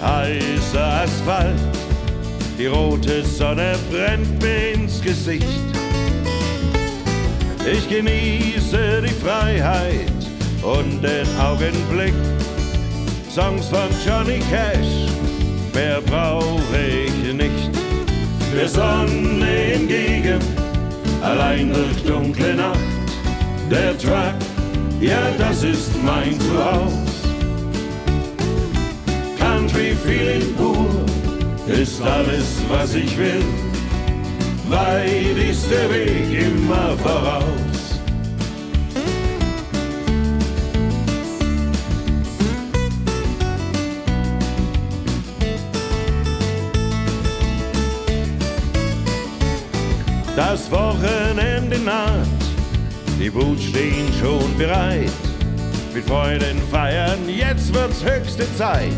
[0.03, 1.90] heißer Asphalt,
[2.61, 5.47] die rote Sonne brennt mir ins Gesicht.
[7.65, 10.13] Ich genieße die Freiheit
[10.63, 12.13] und den Augenblick.
[13.31, 15.09] Songs von Johnny Cash,
[15.73, 16.77] mehr brauche
[17.07, 17.71] ich nicht.
[18.55, 20.41] Der Sonne entgegen,
[21.23, 22.79] allein durch dunkle Nacht.
[23.71, 24.35] Der Truck,
[25.01, 26.99] ja, das ist mein Zuhause.
[29.39, 31.10] Country Feeling pur
[31.79, 33.45] ist alles, was ich will.
[34.69, 37.45] Weit ist der Weg immer voraus.
[50.37, 52.27] Das Wochenende naht,
[53.21, 55.11] die Boots stehen schon bereit.
[55.93, 58.93] Mit Freunden feiern, jetzt wird's höchste Zeit.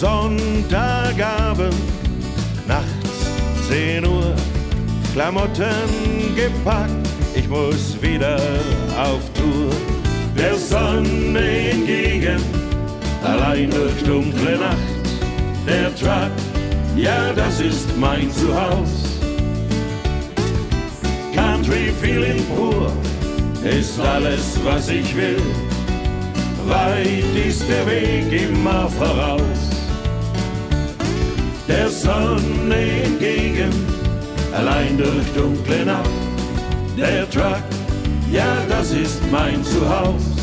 [0.00, 1.72] Sonntagabend,
[2.66, 3.28] nachts
[3.68, 4.34] 10 Uhr,
[5.12, 6.90] Klamotten gepackt,
[7.34, 8.36] ich muss wieder
[8.98, 9.70] auf Tour.
[10.36, 12.42] Der Sonne entgegen,
[13.22, 14.76] allein durch dunkle Nacht,
[15.64, 16.32] der Truck,
[16.96, 19.14] ja, das ist mein Zuhause.
[21.32, 22.90] Country Feeling pur
[23.62, 25.40] ist alles, was ich will.
[26.66, 29.73] Weit ist der Weg immer voraus.
[31.66, 33.72] Der Sonne entgegen,
[34.52, 36.10] allein durch dunkle Nacht.
[36.96, 37.62] Der Truck,
[38.30, 40.34] ja, das ist mein Zuhause.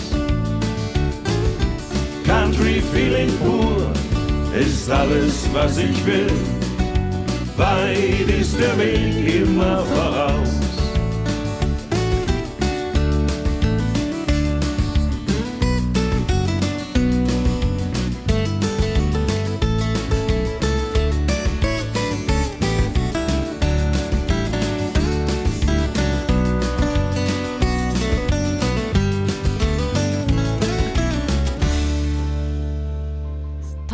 [2.25, 3.91] Country Feeling pur
[4.59, 6.31] ist alles, was ich will.
[7.55, 10.70] Weit ist der Weg immer voraus.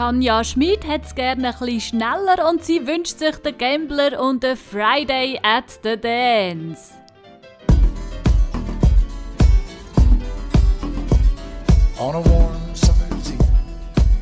[0.07, 4.41] Anja Schmid hat es gerne ein bisschen schneller und sie wünscht sich den Gambler und
[4.41, 6.93] den Friday at the Dance.
[11.99, 13.49] On a warm summer's evening,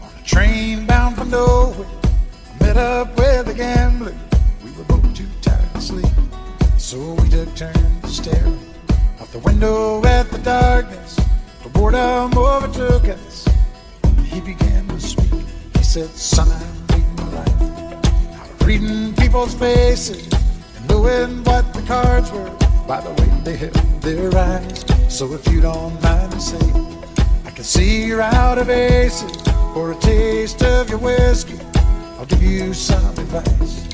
[0.01, 1.85] on a train bound for nowhere,
[2.59, 4.15] met up with a gambler.
[4.63, 6.09] We were both too tired to sleep,
[6.79, 8.57] so we took turns staring
[9.21, 11.15] out the window at the darkness.
[11.61, 13.45] The boredom overtook us,
[14.23, 14.84] he began
[15.95, 17.61] said, son, I'm reading life.
[18.41, 20.27] I'm reading people's faces
[20.76, 22.49] and knowing what the cards were
[22.85, 24.84] by the way they held their eyes.
[25.07, 27.03] So if you don't mind me saying,
[27.45, 29.31] I can see you're out of aces
[29.73, 31.57] for a taste of your whiskey.
[32.19, 33.88] I'll give you some advice.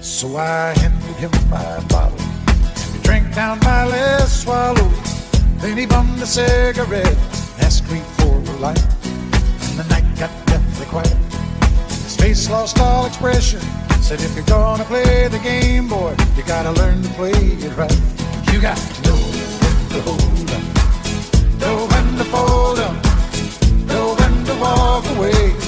[0.00, 2.18] So I handed him my bottle.
[2.94, 4.88] He drank down my last swallow.
[5.58, 8.86] Then he bummed a cigarette and asked me for a light.
[9.04, 10.46] And the night got
[10.86, 11.88] pretty quiet.
[11.88, 13.60] His face lost all expression.
[14.00, 18.00] Said if you're gonna play the game, boy, you gotta learn to play it right.
[18.52, 22.96] You got to know when to hold up, know when to fold up,
[23.86, 25.65] know when to walk away.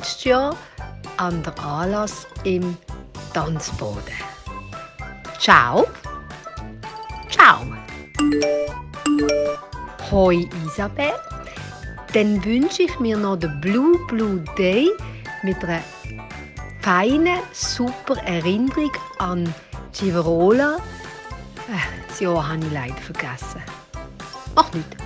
[0.00, 0.56] letztes Jahr
[1.18, 2.74] an der Anlass im
[3.34, 4.14] Tanzboden.
[5.38, 5.86] Ciao!
[7.28, 7.66] Ciao!
[10.10, 11.12] Hoi Isabel!
[12.14, 14.88] Dann wünsche ich mir noch den Blue Blue Day
[15.42, 15.82] mit einer
[16.80, 19.54] feinen, super Erinnerung an
[19.92, 20.76] Civarola.
[21.68, 23.62] Äh, das Jahr habe ich leider vergessen.
[24.54, 24.99] Mach nichts.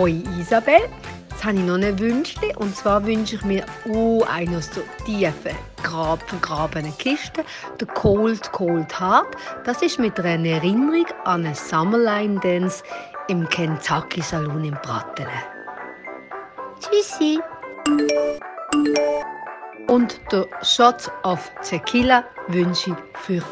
[0.00, 0.80] Hoi Isabel.
[1.28, 2.34] Jetzt habe ich noch einen Wunsch.
[2.56, 7.44] Und zwar wünsche ich mir oh, einen aus der tiefen, grab vergrabenen Kisten.
[7.78, 9.36] den Cold Cold Heart.
[9.66, 12.82] Das ist mit einer Erinnerung an einen Summerline Dance
[13.28, 15.28] im Kentucky Saloon in Brattelen.
[16.80, 17.38] Tschüssi!
[19.86, 23.42] Und den Shot of Tequila wünsche ich für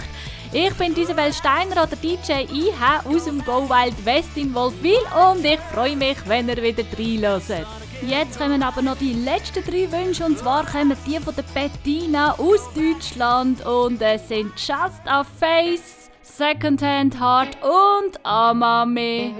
[0.50, 4.96] Ich bin Isabel Steiner oder DJ IH aus dem Go Wild West in Wolfwil
[5.30, 7.77] und ich freue mich, wenn ihr wieder reinlässt.
[8.06, 12.32] Jetzt kommen aber noch die letzten drei Wünsche und zwar kommen die von der Bettina
[12.38, 19.34] aus Deutschland und es sind Just a Face, Secondhand Heart und Amame.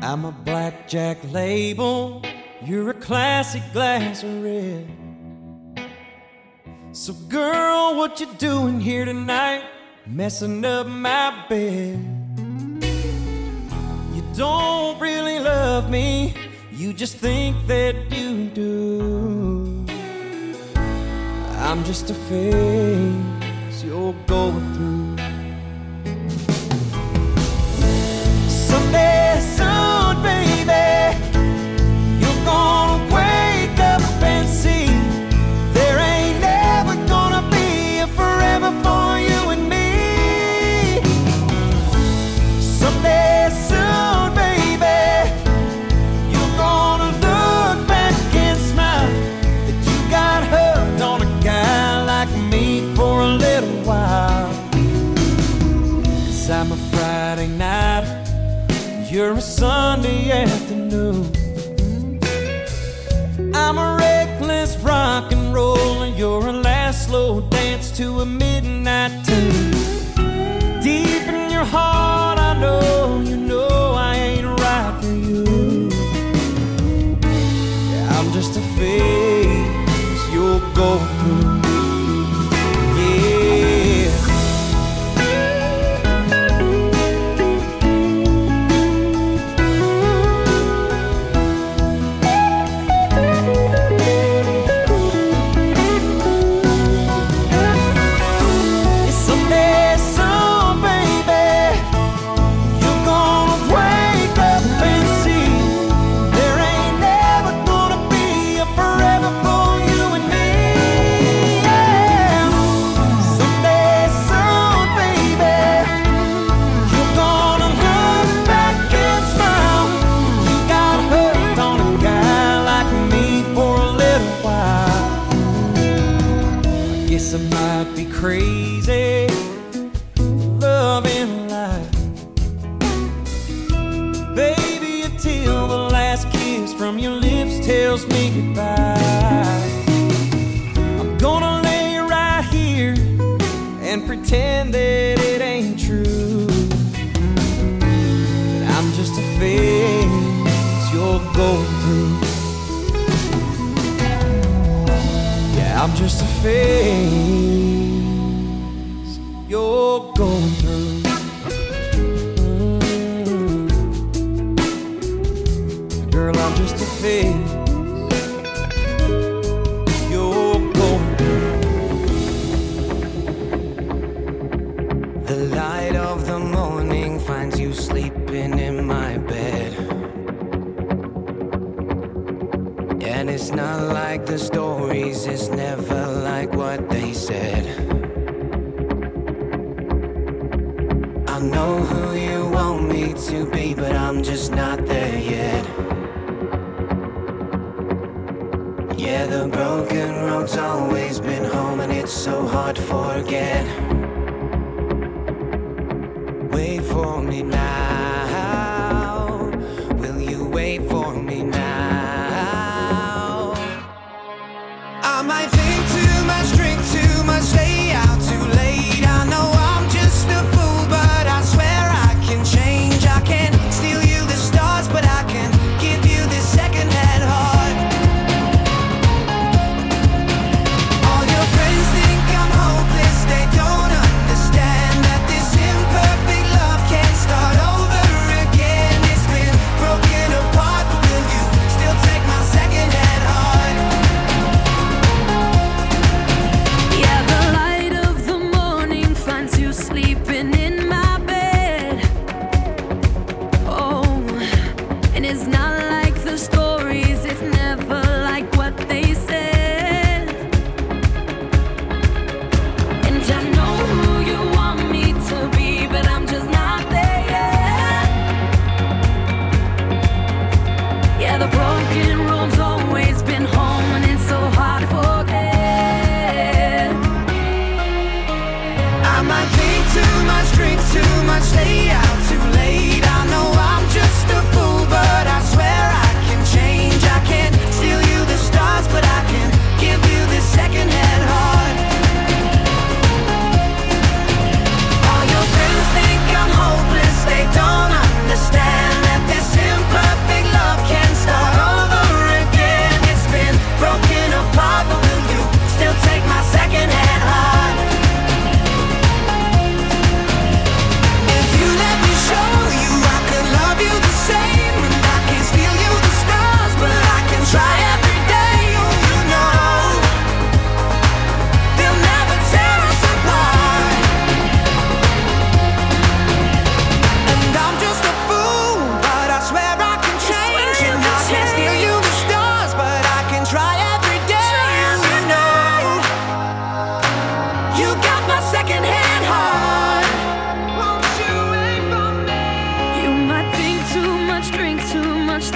[0.00, 2.22] I'm a blackjack label,
[2.64, 4.86] you're a classic glass of red.
[6.92, 9.64] So girl, what you doing here tonight,
[10.06, 11.89] messing up my bed?
[17.00, 19.86] just think that you do.
[21.56, 23.09] I'm just a fake.
[68.00, 72.09] to a midnight tune deep in your heart.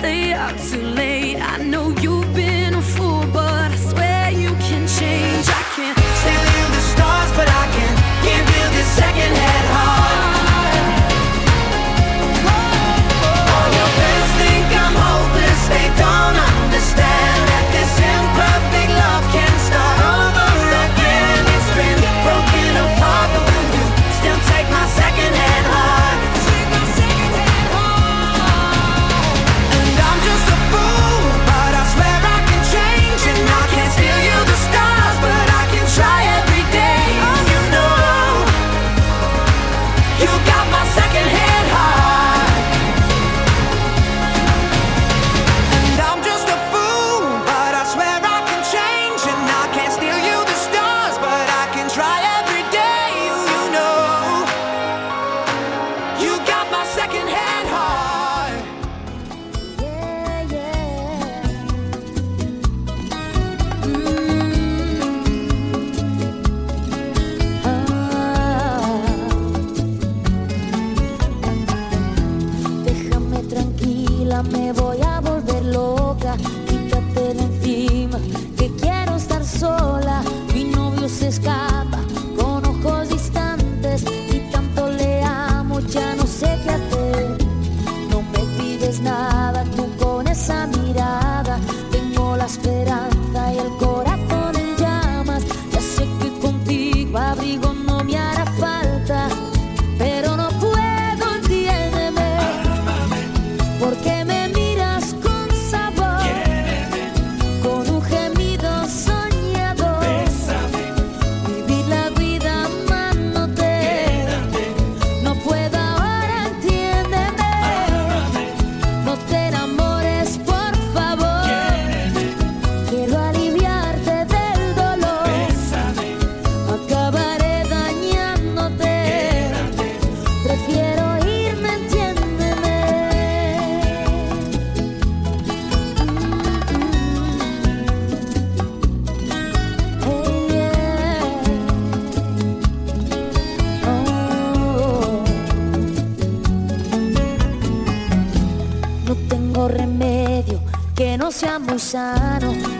[0.04, 0.34] stay
[0.68, 1.36] too late.
[1.40, 5.46] I know you've been a fool, but I swear you can change.
[5.48, 5.96] I can't.
[6.76, 7.94] The stars, but I can.
[8.76, 9.53] This second half.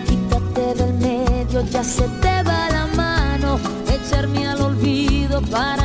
[0.07, 3.59] quítate del medio, ya se te va la mano,
[3.89, 5.84] echarme al olvido para